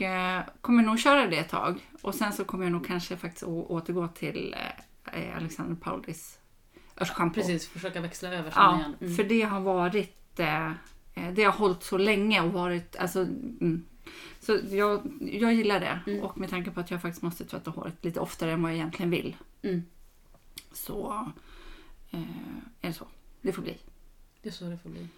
och 0.00 0.06
eh, 0.06 0.44
kommer 0.60 0.82
nog 0.82 0.98
köra 0.98 1.26
det 1.26 1.36
ett 1.36 1.48
tag. 1.48 1.88
Och 2.02 2.14
sen 2.14 2.32
så 2.32 2.44
kommer 2.44 2.64
jag 2.64 2.72
nog 2.72 2.86
kanske 2.86 3.16
faktiskt 3.16 3.42
återgå 3.44 4.08
till 4.08 4.56
eh, 5.12 5.36
Alexander 5.36 5.74
Paulis 5.74 6.38
örtschampo. 7.00 7.34
Precis, 7.34 7.68
försöka 7.68 8.00
växla 8.00 8.28
över 8.28 8.50
sen 8.50 8.62
Ja, 8.62 8.78
igen. 8.78 8.96
Mm. 9.00 9.14
för 9.16 9.24
det 9.24 9.42
har 9.42 9.60
varit... 9.60 10.40
Eh, 10.40 10.70
eh, 11.14 11.32
det 11.32 11.44
har 11.44 11.52
hållit 11.52 11.82
så 11.82 11.98
länge 11.98 12.40
och 12.40 12.52
varit... 12.52 12.96
Alltså, 12.96 13.20
mm. 13.20 13.84
Så 14.40 14.58
jag, 14.70 15.00
jag 15.20 15.54
gillar 15.54 15.80
det. 15.80 16.00
Mm. 16.06 16.22
Och 16.22 16.38
med 16.38 16.50
tanke 16.50 16.70
på 16.70 16.80
att 16.80 16.90
jag 16.90 17.02
faktiskt 17.02 17.22
måste 17.22 17.44
tvätta 17.44 17.70
håret 17.70 18.04
lite 18.04 18.20
oftare 18.20 18.52
än 18.52 18.62
vad 18.62 18.70
jag 18.70 18.76
egentligen 18.76 19.10
vill. 19.10 19.36
Mm. 19.62 19.82
Så 20.72 21.26
eh, 22.10 22.20
är 22.80 22.88
det 22.88 22.92
så. 22.92 23.06
Det 23.40 23.52
får 23.52 23.62
bli. 23.62 23.78
Det 24.42 24.48
är 24.48 24.52
så 24.52 24.64
det 24.64 24.78
får 24.78 24.90
bli. 24.90 25.08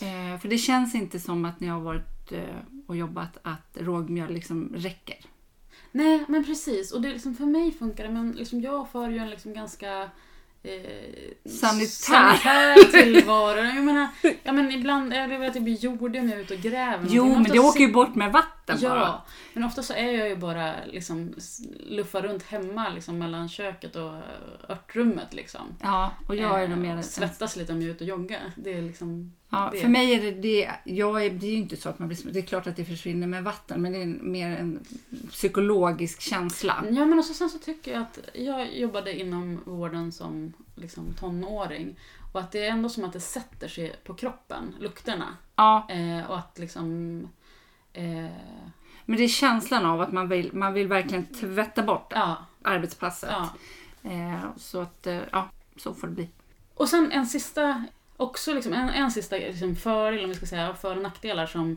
Eh, 0.00 0.40
för 0.40 0.48
det 0.48 0.58
känns 0.58 0.94
inte 0.94 1.20
som 1.20 1.44
att 1.44 1.54
jag 1.58 1.72
har 1.72 1.80
varit 1.80 2.32
eh, 2.32 2.40
och 2.86 2.96
jobbat 2.96 3.38
att 3.42 3.76
rågmjöl 3.80 4.32
liksom 4.32 4.72
räcker. 4.74 5.16
Nej, 5.92 6.24
men 6.28 6.44
precis. 6.44 6.92
Och 6.92 7.00
det 7.00 7.08
liksom, 7.08 7.34
för 7.34 7.46
mig 7.46 7.72
funkar 7.72 8.04
det, 8.04 8.10
men 8.10 8.32
liksom, 8.32 8.60
jag 8.60 8.90
för 8.90 9.10
ju 9.10 9.18
en 9.18 9.30
liksom 9.30 9.52
ganska 9.54 10.02
eh, 10.62 11.50
Sanitär. 11.50 11.86
sanitär 11.86 12.90
tillvaro. 13.02 13.58
Jag 13.58 13.84
menar, 13.84 14.08
ja, 14.42 14.52
men 14.52 14.72
ibland, 14.72 15.14
jag 15.14 15.28
vet 15.28 15.48
att 15.48 15.54
jag 15.54 15.64
blir 15.64 15.76
jordig 15.76 16.22
när 16.22 16.30
jag 16.30 16.38
är 16.38 16.42
ute 16.42 16.54
och 16.54 16.60
gräver. 16.60 17.06
Jo, 17.10 17.28
men 17.28 17.42
det 17.42 17.58
åker 17.58 17.80
ju 17.80 17.92
bort 17.92 18.14
med 18.14 18.32
vatten 18.32 18.59
bara. 18.76 19.00
Ja, 19.00 19.24
men 19.52 19.64
ofta 19.64 19.82
så 19.82 19.92
är 19.92 20.12
jag 20.12 20.28
ju 20.28 20.36
bara 20.36 20.74
liksom 20.84 21.34
luffar 21.86 22.22
runt 22.22 22.42
hemma 22.42 22.88
liksom, 22.88 23.18
mellan 23.18 23.48
köket 23.48 23.96
och 23.96 24.12
örtrummet. 24.68 25.34
Liksom. 25.34 25.60
Ja, 25.82 26.10
och 26.28 26.36
jag 26.36 26.62
är 26.62 26.68
nog 26.68 26.80
Eh, 26.80 26.96
mer... 26.96 27.02
Svettas 27.02 27.56
lite 27.56 27.72
om 27.72 27.80
jag 27.80 27.88
är 27.88 27.94
ute 27.94 28.04
och 28.04 28.08
joggar. 28.08 28.52
Det 28.56 28.72
är 28.72 28.82
liksom... 28.82 29.32
Ja, 29.48 29.70
det. 29.72 29.80
för 29.80 29.88
mig 29.88 30.14
är 30.14 30.22
det 30.22 30.30
det, 30.30 30.70
jag 30.84 31.24
är, 31.24 31.30
det 31.30 31.46
är 31.46 31.50
ju 31.50 31.56
inte 31.56 31.76
så 31.76 31.88
att 31.88 31.98
man 31.98 32.08
blir 32.08 32.32
Det 32.32 32.38
är 32.38 32.42
klart 32.42 32.66
att 32.66 32.76
det 32.76 32.84
försvinner 32.84 33.26
med 33.26 33.44
vatten, 33.44 33.82
men 33.82 33.92
det 33.92 34.02
är 34.02 34.06
mer 34.06 34.56
en 34.56 34.84
psykologisk 35.30 36.20
känsla. 36.20 36.84
Ja, 36.90 37.06
men 37.06 37.18
också 37.18 37.34
sen 37.34 37.50
så 37.50 37.58
tycker 37.58 37.92
jag 37.92 38.02
att 38.02 38.18
jag 38.34 38.78
jobbade 38.78 39.20
inom 39.20 39.60
vården 39.64 40.12
som 40.12 40.52
liksom, 40.74 41.14
tonåring. 41.20 41.96
Och 42.32 42.40
att 42.40 42.52
det 42.52 42.66
är 42.66 42.70
ändå 42.70 42.88
som 42.88 43.04
att 43.04 43.12
det 43.12 43.20
sätter 43.20 43.68
sig 43.68 43.96
på 44.04 44.14
kroppen, 44.14 44.74
lukterna. 44.80 45.36
Ja, 45.56 45.86
Eh, 45.90 46.30
och 46.30 46.38
att 46.38 46.58
liksom... 46.58 47.28
Eh, 47.92 48.30
men 49.04 49.16
det 49.16 49.24
är 49.24 49.28
känslan 49.28 49.86
av 49.86 50.00
att 50.00 50.12
man 50.12 50.28
vill, 50.28 50.52
man 50.52 50.72
vill 50.72 50.88
verkligen 50.88 51.26
tvätta 51.26 51.82
bort 51.82 52.12
ja, 52.14 52.36
arbetspasset. 52.62 53.30
ja. 53.30 53.50
Eh, 54.10 54.56
så 54.56 54.80
att, 54.80 55.06
eh, 55.06 55.20
ja, 55.32 55.50
så 55.76 55.94
får 55.94 56.06
det 56.06 56.14
bli. 56.14 56.28
Och 56.74 56.88
sen 56.88 57.12
en 57.12 57.26
sista, 57.26 57.84
också 58.16 58.54
liksom, 58.54 58.72
en, 58.72 58.88
en 58.88 59.10
sista 59.10 59.36
liksom 59.36 59.76
fördel, 59.76 60.24
om 60.24 60.30
vi 60.30 60.36
ska 60.36 60.46
säga, 60.46 60.74
för 60.74 60.96
och 60.96 61.02
nackdelar 61.02 61.46
som 61.46 61.76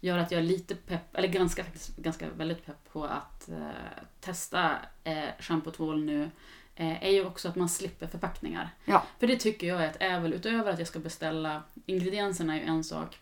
gör 0.00 0.18
att 0.18 0.30
jag 0.30 0.38
är 0.38 0.44
lite 0.44 0.74
pepp, 0.74 1.16
eller 1.16 1.28
ganska, 1.28 1.64
faktiskt, 1.64 1.96
ganska 1.96 2.26
väldigt 2.36 2.66
pepp 2.66 2.92
på 2.92 3.04
att 3.04 3.48
eh, 3.48 3.68
testa 4.20 4.70
eh, 5.04 5.24
shampoo 5.38 5.68
och 5.68 5.76
tvål 5.76 6.04
nu, 6.04 6.30
eh, 6.74 7.04
är 7.04 7.10
ju 7.10 7.26
också 7.26 7.48
att 7.48 7.56
man 7.56 7.68
slipper 7.68 8.06
förpackningar. 8.06 8.70
Ja. 8.84 9.02
För 9.20 9.26
det 9.26 9.36
tycker 9.36 9.66
jag 9.66 9.82
är 9.84 9.90
ett 9.90 9.96
ävel, 10.00 10.32
utöver 10.32 10.72
att 10.72 10.78
jag 10.78 10.88
ska 10.88 10.98
beställa, 10.98 11.62
ingredienserna 11.86 12.54
är 12.54 12.60
ju 12.60 12.66
en 12.66 12.84
sak, 12.84 13.18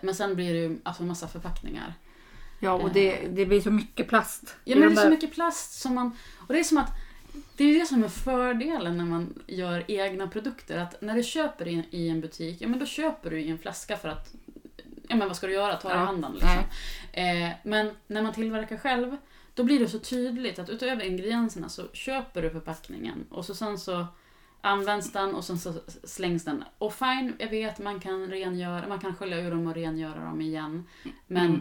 men 0.00 0.14
sen 0.14 0.34
blir 0.34 0.54
det 0.54 0.60
ju 0.60 0.78
alltså 0.82 1.02
en 1.02 1.08
massa 1.08 1.28
förpackningar. 1.28 1.94
Ja, 2.60 2.72
och 2.72 2.92
det, 2.92 3.28
det 3.28 3.46
blir 3.46 3.60
så 3.60 3.70
mycket 3.70 4.08
plast. 4.08 4.56
Ja 4.64 4.76
men 4.76 4.88
de 4.88 4.94
det 4.94 5.00
är 5.00 5.04
så 5.04 5.10
mycket 5.10 5.32
plast 5.32 5.80
som 5.80 5.94
man... 5.94 6.16
Och 6.36 6.52
det 6.52 6.60
är 6.60 6.64
som 6.64 6.78
att... 6.78 6.92
Det 7.56 7.64
är 7.64 7.78
det 7.80 7.86
som 7.86 8.04
är 8.04 8.08
fördelen 8.08 8.96
när 8.96 9.04
man 9.04 9.42
gör 9.46 9.84
egna 9.88 10.28
produkter. 10.28 10.78
Att 10.78 11.00
när 11.00 11.14
du 11.14 11.22
köper 11.22 11.68
i, 11.68 11.86
i 11.90 12.08
en 12.08 12.20
butik, 12.20 12.56
ja 12.60 12.68
men 12.68 12.78
då 12.78 12.86
köper 12.86 13.30
du 13.30 13.40
i 13.40 13.50
en 13.50 13.58
flaska 13.58 13.96
för 13.96 14.08
att... 14.08 14.34
Ja 15.08 15.16
men 15.16 15.28
vad 15.28 15.36
ska 15.36 15.46
du 15.46 15.52
göra? 15.52 15.76
Ta 15.76 15.88
det 15.88 15.94
i 15.94 15.98
Ja, 15.98 16.04
handen 16.04 16.32
liksom. 16.32 16.58
Eh, 17.12 17.50
men 17.62 17.90
när 18.06 18.22
man 18.22 18.32
tillverkar 18.32 18.76
själv, 18.76 19.16
då 19.54 19.64
blir 19.64 19.78
det 19.80 19.88
så 19.88 19.98
tydligt 19.98 20.58
att 20.58 20.70
utöver 20.70 21.04
ingredienserna 21.04 21.68
så 21.68 21.82
köper 21.92 22.42
du 22.42 22.50
förpackningen 22.50 23.26
och 23.30 23.44
så 23.44 23.54
sen 23.54 23.78
så 23.78 24.06
används 24.64 25.12
den 25.12 25.34
och 25.34 25.44
sen 25.44 25.58
så 25.58 25.72
slängs 26.04 26.44
den. 26.44 26.64
Och 26.78 26.94
fine, 26.94 27.34
jag 27.38 27.48
vet 27.48 27.78
man 27.78 28.00
kan 28.00 28.26
rengöra, 28.30 28.88
man 28.88 28.98
kan 29.00 29.14
skölja 29.16 29.38
ur 29.40 29.50
dem 29.50 29.66
och 29.66 29.74
rengöra 29.74 30.24
dem 30.24 30.40
igen. 30.40 30.86
Men 31.26 31.46
Mm. 31.46 31.60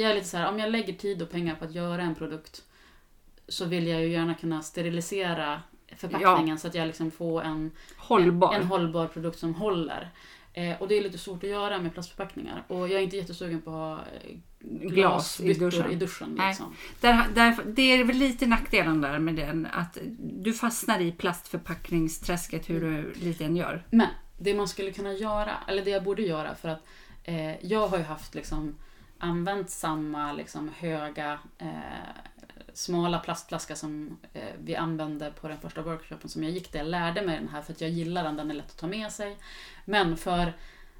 jag 0.00 0.10
är 0.10 0.14
lite 0.14 0.26
så 0.26 0.36
här, 0.36 0.48
om 0.48 0.58
jag 0.58 0.70
lägger 0.70 0.92
tid 0.92 1.22
och 1.22 1.30
pengar 1.30 1.54
på 1.54 1.64
att 1.64 1.74
göra 1.74 2.02
en 2.02 2.14
produkt 2.14 2.62
så 3.48 3.64
vill 3.64 3.86
jag 3.86 4.00
ju 4.00 4.08
gärna 4.08 4.34
kunna 4.34 4.62
sterilisera 4.62 5.62
förpackningen 5.96 6.58
så 6.58 6.68
att 6.68 6.74
jag 6.74 6.86
liksom 6.86 7.10
får 7.10 7.42
en, 7.42 7.70
Hållbar. 7.96 8.54
en, 8.54 8.60
en 8.60 8.66
hållbar 8.66 9.06
produkt 9.06 9.38
som 9.38 9.54
håller. 9.54 10.10
Eh, 10.54 10.82
och 10.82 10.88
det 10.88 10.98
är 10.98 11.02
lite 11.02 11.18
svårt 11.18 11.44
att 11.44 11.50
göra 11.50 11.78
med 11.78 11.92
plastförpackningar. 11.92 12.64
Och 12.68 12.88
jag 12.88 12.92
är 12.92 13.00
inte 13.00 13.16
jättesugen 13.16 13.62
på 13.62 13.70
att 13.70 13.76
ha 13.76 13.98
eh, 13.98 14.36
Glas 14.88 15.40
i 15.40 15.52
duschen. 15.52 15.90
i 15.90 15.94
duschen. 15.94 16.40
Liksom. 16.48 16.76
Där, 17.00 17.26
där, 17.34 17.56
det 17.66 17.82
är 17.82 18.04
väl 18.04 18.16
lite 18.16 18.46
nackdelen 18.46 19.00
där 19.00 19.18
med 19.18 19.34
den. 19.34 19.66
Att 19.72 19.98
du 20.18 20.52
fastnar 20.52 21.00
i 21.00 21.12
plastförpackningsträsket 21.12 22.70
hur 22.70 22.80
du 22.80 23.12
lite 23.12 23.44
än 23.44 23.56
gör. 23.56 23.86
Men 23.90 24.08
det 24.38 24.54
man 24.54 24.68
skulle 24.68 24.92
kunna 24.92 25.12
göra, 25.12 25.52
eller 25.68 25.84
det 25.84 25.90
jag 25.90 26.04
borde 26.04 26.22
göra 26.22 26.54
för 26.54 26.68
att 26.68 26.86
eh, 27.24 27.66
jag 27.66 27.88
har 27.88 27.98
ju 27.98 28.04
haft 28.04 28.34
liksom 28.34 28.74
använt 29.18 29.70
samma 29.70 30.32
liksom 30.32 30.70
höga 30.78 31.38
eh, 31.58 31.68
smala 32.74 33.18
plastflaska 33.18 33.76
som 33.76 34.18
eh, 34.32 34.42
vi 34.64 34.76
använde 34.76 35.32
på 35.40 35.48
den 35.48 35.58
första 35.60 35.82
workshopen 35.82 36.28
som 36.30 36.42
jag 36.42 36.52
gick 36.52 36.72
där 36.72 36.78
jag 36.78 36.88
lärde 36.88 37.22
mig 37.22 37.38
den 37.38 37.48
här 37.48 37.62
för 37.62 37.72
att 37.72 37.80
jag 37.80 37.90
gillar 37.90 38.24
den, 38.24 38.36
den 38.36 38.50
är 38.50 38.54
lätt 38.54 38.70
att 38.70 38.78
ta 38.78 38.86
med 38.86 39.12
sig. 39.12 39.36
Men 39.84 40.16
för 40.16 40.52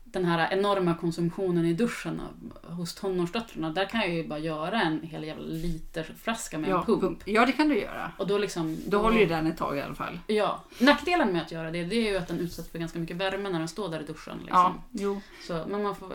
den 0.04 0.24
här 0.24 0.52
enorma 0.52 0.94
konsumtionen 0.94 1.64
i 1.66 1.72
duschen 1.72 2.20
hos 2.62 2.94
tonårsdöttrarna, 2.94 3.70
där 3.70 3.84
kan 3.84 4.00
jag 4.00 4.10
ju 4.10 4.28
bara 4.28 4.38
göra 4.38 4.80
en 4.82 5.02
hel 5.02 5.24
jävla 5.24 5.44
literflaska 5.44 6.58
med 6.58 6.70
Ja, 6.70 6.78
en 6.80 6.86
pump. 6.86 7.00
pump. 7.00 7.22
ja, 7.24 7.46
det 7.46 7.52
kan 7.52 7.68
du 7.68 7.80
göra. 7.80 8.12
Och 8.18 8.26
då 8.26 8.38
liksom... 8.38 8.76
Då 8.86 8.98
håller 8.98 9.18
ju 9.18 9.26
den 9.26 9.46
ett 9.46 9.56
tag 9.56 9.78
i 9.78 9.80
alla 9.80 9.94
fall. 9.94 10.18
Ja. 10.26 10.64
Nackdelen 10.78 11.32
med 11.32 11.42
att 11.42 11.52
göra 11.52 11.70
det, 11.70 11.84
det 11.84 11.96
är 11.96 12.10
ju 12.10 12.16
att 12.16 12.28
den 12.28 12.38
utsätts 12.38 12.68
för 12.68 12.78
ganska 12.78 12.98
mycket 12.98 13.16
värme 13.16 13.50
när 13.50 13.58
den 13.58 13.68
står 13.68 13.88
där 13.88 14.00
i 14.00 14.04
duschen. 14.04 14.38
Liksom. 14.38 14.58
Ja, 14.58 14.74
jo. 14.90 15.20
Så, 15.46 15.64
men 15.68 15.82
man 15.82 15.96
får 15.96 16.12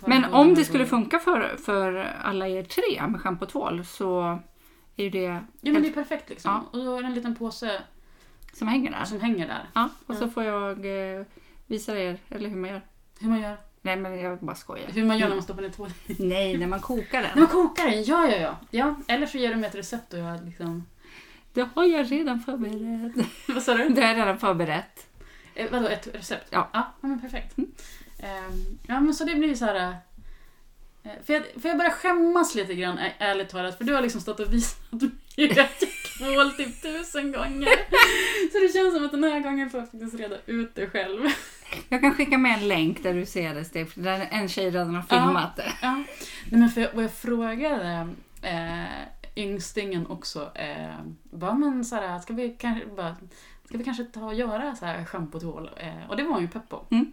Men 0.00 0.24
om 0.24 0.54
det 0.54 0.64
skulle 0.64 0.86
funka 0.86 1.18
för, 1.18 1.56
för 1.64 1.94
alla 2.22 2.48
er 2.48 2.62
tre 2.62 3.06
med 3.06 3.20
schampo 3.20 3.44
och 3.44 3.50
tvål 3.50 3.84
så 3.84 4.38
är 4.96 5.04
ju 5.04 5.10
det 5.10 5.24
Ja 5.60 5.72
men 5.72 5.82
det 5.82 5.88
är 5.88 5.92
perfekt 5.92 6.28
liksom. 6.28 6.50
Ja. 6.72 6.78
Och 6.78 6.84
då 6.84 6.96
är 6.96 7.02
det 7.02 7.08
en 7.08 7.14
liten 7.14 7.36
påse 7.36 7.82
som 8.52 8.68
hänger 8.68 8.90
där. 8.90 9.04
som 9.04 9.20
hänger 9.20 9.48
där. 9.48 9.66
Ja, 9.74 9.88
och 10.06 10.16
så 10.16 10.28
får 10.28 10.44
jag 10.44 10.86
eh, 11.18 11.24
visa 11.66 11.98
er, 11.98 12.18
eller 12.28 12.48
hur 12.48 12.56
man 12.56 12.70
gör. 12.70 12.80
Hur 13.20 13.28
man 13.28 13.40
gör, 13.40 13.56
Nej, 13.82 13.96
men 13.96 14.20
jag 14.20 14.38
bara 14.38 14.56
skojar. 14.56 14.88
hur 14.92 15.04
man 15.04 15.18
gör 15.18 15.28
när 15.28 15.34
man 15.36 15.42
stoppar 15.44 15.62
ner 15.62 15.68
tvål. 15.70 15.90
Nej, 16.18 16.56
när 16.58 16.66
man 16.66 16.80
kokar 16.80 17.22
När 17.22 17.28
den. 17.28 17.38
man 17.38 17.48
kokar 17.48 17.90
den, 17.90 18.04
ja 18.04 18.28
ja 18.28 18.36
ja. 18.36 18.56
ja. 18.70 18.94
Eller 19.08 19.26
så 19.26 19.38
ger 19.38 19.50
du 19.50 19.56
mig 19.56 19.68
ett 19.68 19.74
recept 19.74 20.12
och 20.12 20.18
jag 20.18 20.44
liksom... 20.44 20.86
Det 21.52 21.68
har 21.74 21.84
jag 21.84 22.12
redan 22.12 22.40
förberett. 22.40 23.26
Vad 23.48 23.62
sa 23.62 23.74
du? 23.74 23.88
Det 23.88 24.00
har 24.00 24.08
jag 24.08 24.16
redan 24.16 24.38
förberett. 24.38 25.06
Eh, 25.54 25.70
vadå, 25.72 25.88
ett 25.88 26.14
recept? 26.14 26.46
Ja. 26.50 26.68
Ja, 26.72 26.92
men 27.00 27.20
perfekt. 27.20 27.58
Ehm, 28.18 28.78
ja 28.86 29.00
men 29.00 29.14
så 29.14 29.24
det 29.24 29.34
blir 29.34 29.48
ju 29.48 29.56
så 29.56 29.64
här... 29.64 29.96
eh, 31.06 31.24
För 31.26 31.32
jag, 31.32 31.42
för 31.62 31.68
jag 31.68 31.78
börjar 31.78 31.90
skämmas 31.90 32.54
lite 32.54 32.74
grann, 32.74 32.98
ärligt 33.18 33.48
talat, 33.48 33.78
för 33.78 33.84
du 33.84 33.94
har 33.94 34.02
liksom 34.02 34.20
stått 34.20 34.40
och 34.40 34.52
visat 34.52 34.92
mig 34.92 35.10
hur 35.36 35.56
jag 35.56 35.68
kål 36.18 36.52
typ 36.52 36.82
tusen 36.82 37.32
gånger. 37.32 37.68
Så 38.52 38.58
det 38.58 38.72
känns 38.72 38.94
som 38.94 39.04
att 39.04 39.10
den 39.10 39.24
här 39.24 39.40
gången 39.40 39.70
får 39.70 39.80
jag 39.80 39.90
faktiskt 39.90 40.14
reda 40.14 40.36
ut 40.46 40.74
det 40.74 40.86
själv. 40.86 41.20
Jag 41.88 42.00
kan 42.00 42.14
skicka 42.14 42.38
med 42.38 42.58
en 42.58 42.68
länk 42.68 43.02
där 43.02 43.14
du 43.14 43.26
ser 43.26 43.54
det, 43.54 43.64
Steve. 43.64 43.90
Där 43.94 44.28
en 44.30 44.48
tjej 44.48 44.70
redan 44.70 44.94
har 44.94 45.02
filmat 45.02 45.56
det. 45.56 45.72
Ja. 45.82 45.92
Nej, 46.50 46.60
men 46.60 46.68
för 46.68 46.80
jag, 46.80 46.94
och 46.94 47.02
jag 47.02 47.12
frågade 47.12 48.08
eh, 48.42 48.84
ynglingen 49.36 50.06
också, 50.06 50.50
eh, 50.54 50.94
bara, 51.22 51.54
men 51.54 51.84
så 51.84 51.96
här, 51.96 52.18
ska 52.18 52.32
vi 52.34 52.56
kanske 52.58 52.86
bara 52.86 53.16
Ska 53.68 53.78
vi 53.78 53.84
kanske 53.84 54.04
ta 54.04 54.24
och 54.24 54.34
göra 54.34 54.76
så 54.76 54.86
här 54.86 55.04
schampo 55.04 55.36
och 55.36 55.42
tvål? 55.42 55.70
Eh, 55.76 56.10
och 56.10 56.16
det 56.16 56.22
var 56.22 56.32
hon 56.32 56.42
ju 56.42 56.48
pepp 56.48 56.68
på. 56.68 56.86
Mm. 56.90 57.12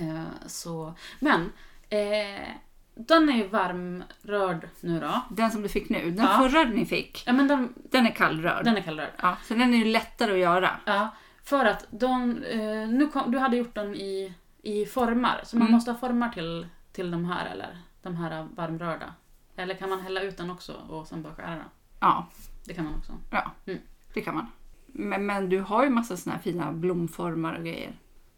Eh, 0.00 0.24
så, 0.46 0.94
men 1.20 1.52
eh, 1.88 2.48
den 2.94 3.28
är 3.28 3.32
ju 3.36 3.46
varmrörd 3.46 4.68
nu 4.80 5.00
då. 5.00 5.20
Den 5.30 5.50
som 5.50 5.62
du 5.62 5.68
fick 5.68 5.88
nu. 5.88 6.10
Den 6.10 6.24
Ja. 6.24 6.38
förra 6.38 6.64
ni 6.64 6.86
fick, 6.86 7.22
Ja 7.26 7.32
men 7.32 7.48
den, 7.48 7.74
den 7.90 8.06
är 8.06 8.10
kallrörd. 8.10 8.64
den 8.64 8.76
är 8.76 8.80
kallrörd. 8.80 9.10
Ja, 9.22 9.36
så 9.44 9.54
den 9.54 9.74
är 9.74 9.78
ju 9.78 9.84
lättare 9.84 10.32
att 10.32 10.38
göra. 10.38 10.70
Ja, 10.84 11.08
för 11.44 11.64
att 11.64 11.86
de, 11.90 12.42
eh, 12.42 12.88
nu 12.88 13.06
kom, 13.12 13.32
du 13.32 13.38
hade 13.38 13.56
gjort 13.56 13.74
den 13.74 13.94
i, 13.94 14.34
i 14.62 14.86
formar, 14.86 15.40
så 15.44 15.56
man 15.56 15.62
Mm. 15.66 15.74
måste 15.74 15.90
ha 15.92 15.98
formar 15.98 16.28
till, 16.28 16.66
till 16.92 17.10
de 17.10 17.24
här 17.24 17.46
eller? 17.52 17.78
De 18.02 18.16
här 18.16 18.48
varmrörda. 18.56 19.14
Eller 19.56 19.74
kan 19.74 19.90
man 19.90 20.00
hälla 20.00 20.22
ut 20.22 20.36
den 20.36 20.50
också 20.50 20.72
och 20.88 21.06
sen 21.06 21.22
bara 21.22 21.34
skära 21.34 21.50
den? 21.50 21.64
Ja, 22.00 22.26
Det 22.66 22.74
kan 22.74 22.84
man 22.84 22.94
också. 22.94 23.12
ja 23.30 23.50
Mm. 23.66 23.78
det 24.14 24.20
kan 24.20 24.34
man. 24.34 24.46
Men, 24.86 25.26
men 25.26 25.48
du 25.48 25.60
har 25.60 25.84
ju 25.84 25.90
massa 25.90 26.16
såna 26.16 26.36
här 26.36 26.42
fina 26.42 26.72
blomformar 26.72 27.54
och 27.54 27.64
grejer. 27.64 27.92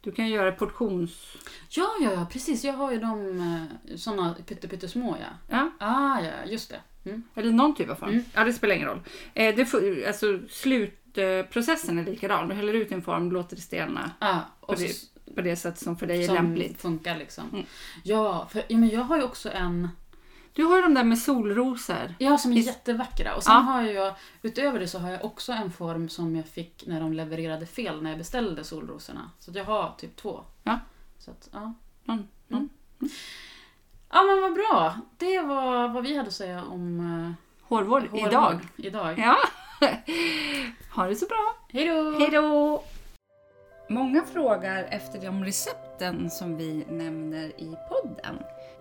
Du 0.05 0.13
kan 0.13 0.29
göra 0.29 0.53
portions... 0.53 1.37
Ja, 1.69 1.91
ja, 2.01 2.13
ja, 2.13 2.27
precis. 2.33 2.65
Jag 2.65 2.73
har 2.73 2.93
ju 2.93 2.99
de 2.99 3.39
eh, 3.89 3.97
såna 3.97 4.35
pytte, 4.47 4.69
pyttesmå 4.69 5.17
ja. 5.21 5.27
Ja, 5.49 5.87
Ah, 5.87 6.21
ja, 6.21 6.31
just 6.51 6.71
det. 6.71 7.11
Mm. 7.11 7.23
eller 7.35 7.53
någon 7.53 7.75
typ 7.75 7.91
av 7.91 7.95
form. 7.95 8.09
Mm. 8.11 8.25
Ja, 8.35 8.45
det 8.45 8.53
spelar 8.53 8.75
ingen 8.75 8.89
roll. 8.89 9.01
Eh, 9.35 9.55
det 9.57 9.67
får, 9.67 10.07
alltså, 10.07 10.39
slutprocessen 10.49 11.99
är 11.99 12.05
likadan. 12.05 12.49
Du 12.49 12.55
häller 12.55 12.73
ut 12.75 12.93
en 12.93 13.03
form, 13.03 13.33
låter 13.33 13.57
det 13.57 13.63
stelna 13.63 14.11
Ah, 14.19 14.39
och 14.61 14.69
På 14.69 14.75
det- 14.75 15.35
på 15.35 15.41
det 15.41 15.57
sätt 15.57 15.79
som 15.79 15.97
för 15.97 16.07
dig 16.07 16.23
är 16.23 16.27
som 16.27 16.35
lämpligt. 16.35 16.81
funkar 16.81 17.17
liksom. 17.19 17.45
Mm. 17.53 17.65
Ja, 18.03 18.49
för 18.53 18.63
ja, 18.69 18.77
men 18.79 18.89
jag 18.89 19.01
har 19.01 19.17
ju 19.17 19.23
också 19.23 19.51
en, 19.53 19.89
Du 20.57 20.65
har 20.65 20.77
ju 20.77 20.83
de 20.83 20.95
där 20.95 21.05
med 21.05 21.19
solrosor. 21.19 22.15
ja 22.19 22.39
som 22.39 22.51
är 22.51 22.55
Visst. 22.55 22.67
jättevackra. 22.69 23.35
Och 23.35 23.43
sen 23.43 23.53
Ja. 23.55 23.61
har 23.61 23.83
jag, 23.83 24.15
utöver 24.43 24.79
det 24.81 24.89
så 24.89 24.99
har 24.99 25.11
jag 25.11 25.25
också 25.25 25.53
en 25.53 25.71
form 25.73 26.09
som 26.09 26.37
jag 26.37 26.47
fick 26.47 26.85
när 26.87 27.01
de 27.01 27.13
levererade 27.13 27.67
fel 27.67 28.03
när 28.03 28.11
jag 28.11 28.19
beställde 28.19 28.65
solrosorna. 28.65 29.31
Så 29.39 29.51
jag 29.55 29.65
har 29.65 29.95
typ 29.99 30.17
två. 30.17 30.41
Ja. 30.63 30.79
Så 31.19 31.31
att, 31.31 31.49
ja. 31.53 31.73
Mm. 32.09 32.29
Mm. 32.51 32.69
Ja 34.11 34.23
men 34.23 34.43
vad 34.43 34.55
bra. 34.55 34.95
Det 35.19 35.41
var 35.41 35.89
vad 35.89 36.03
vi 36.03 36.17
hade 36.17 36.29
att 36.29 36.35
säga 36.35 36.65
om 36.65 37.35
Hårvård 37.63 38.03
uh, 38.05 38.11
hårvård 38.11 38.29
idag. 38.33 38.61
idag. 38.77 39.19
Ja. 39.19 39.37
ha 40.95 41.07
det 41.07 41.17
så 41.17 41.27
bra. 41.27 41.55
Hej 41.73 41.87
då! 41.89 42.19
Hej 42.19 42.31
då! 42.31 42.85
Många 43.89 44.23
frågar 44.33 44.85
efter 44.85 45.21
de 45.21 45.45
recepten 45.45 46.31
som 46.31 46.57
vi 46.57 46.85
nämner 46.89 47.45
i 47.61 47.77
podden. 47.89 48.39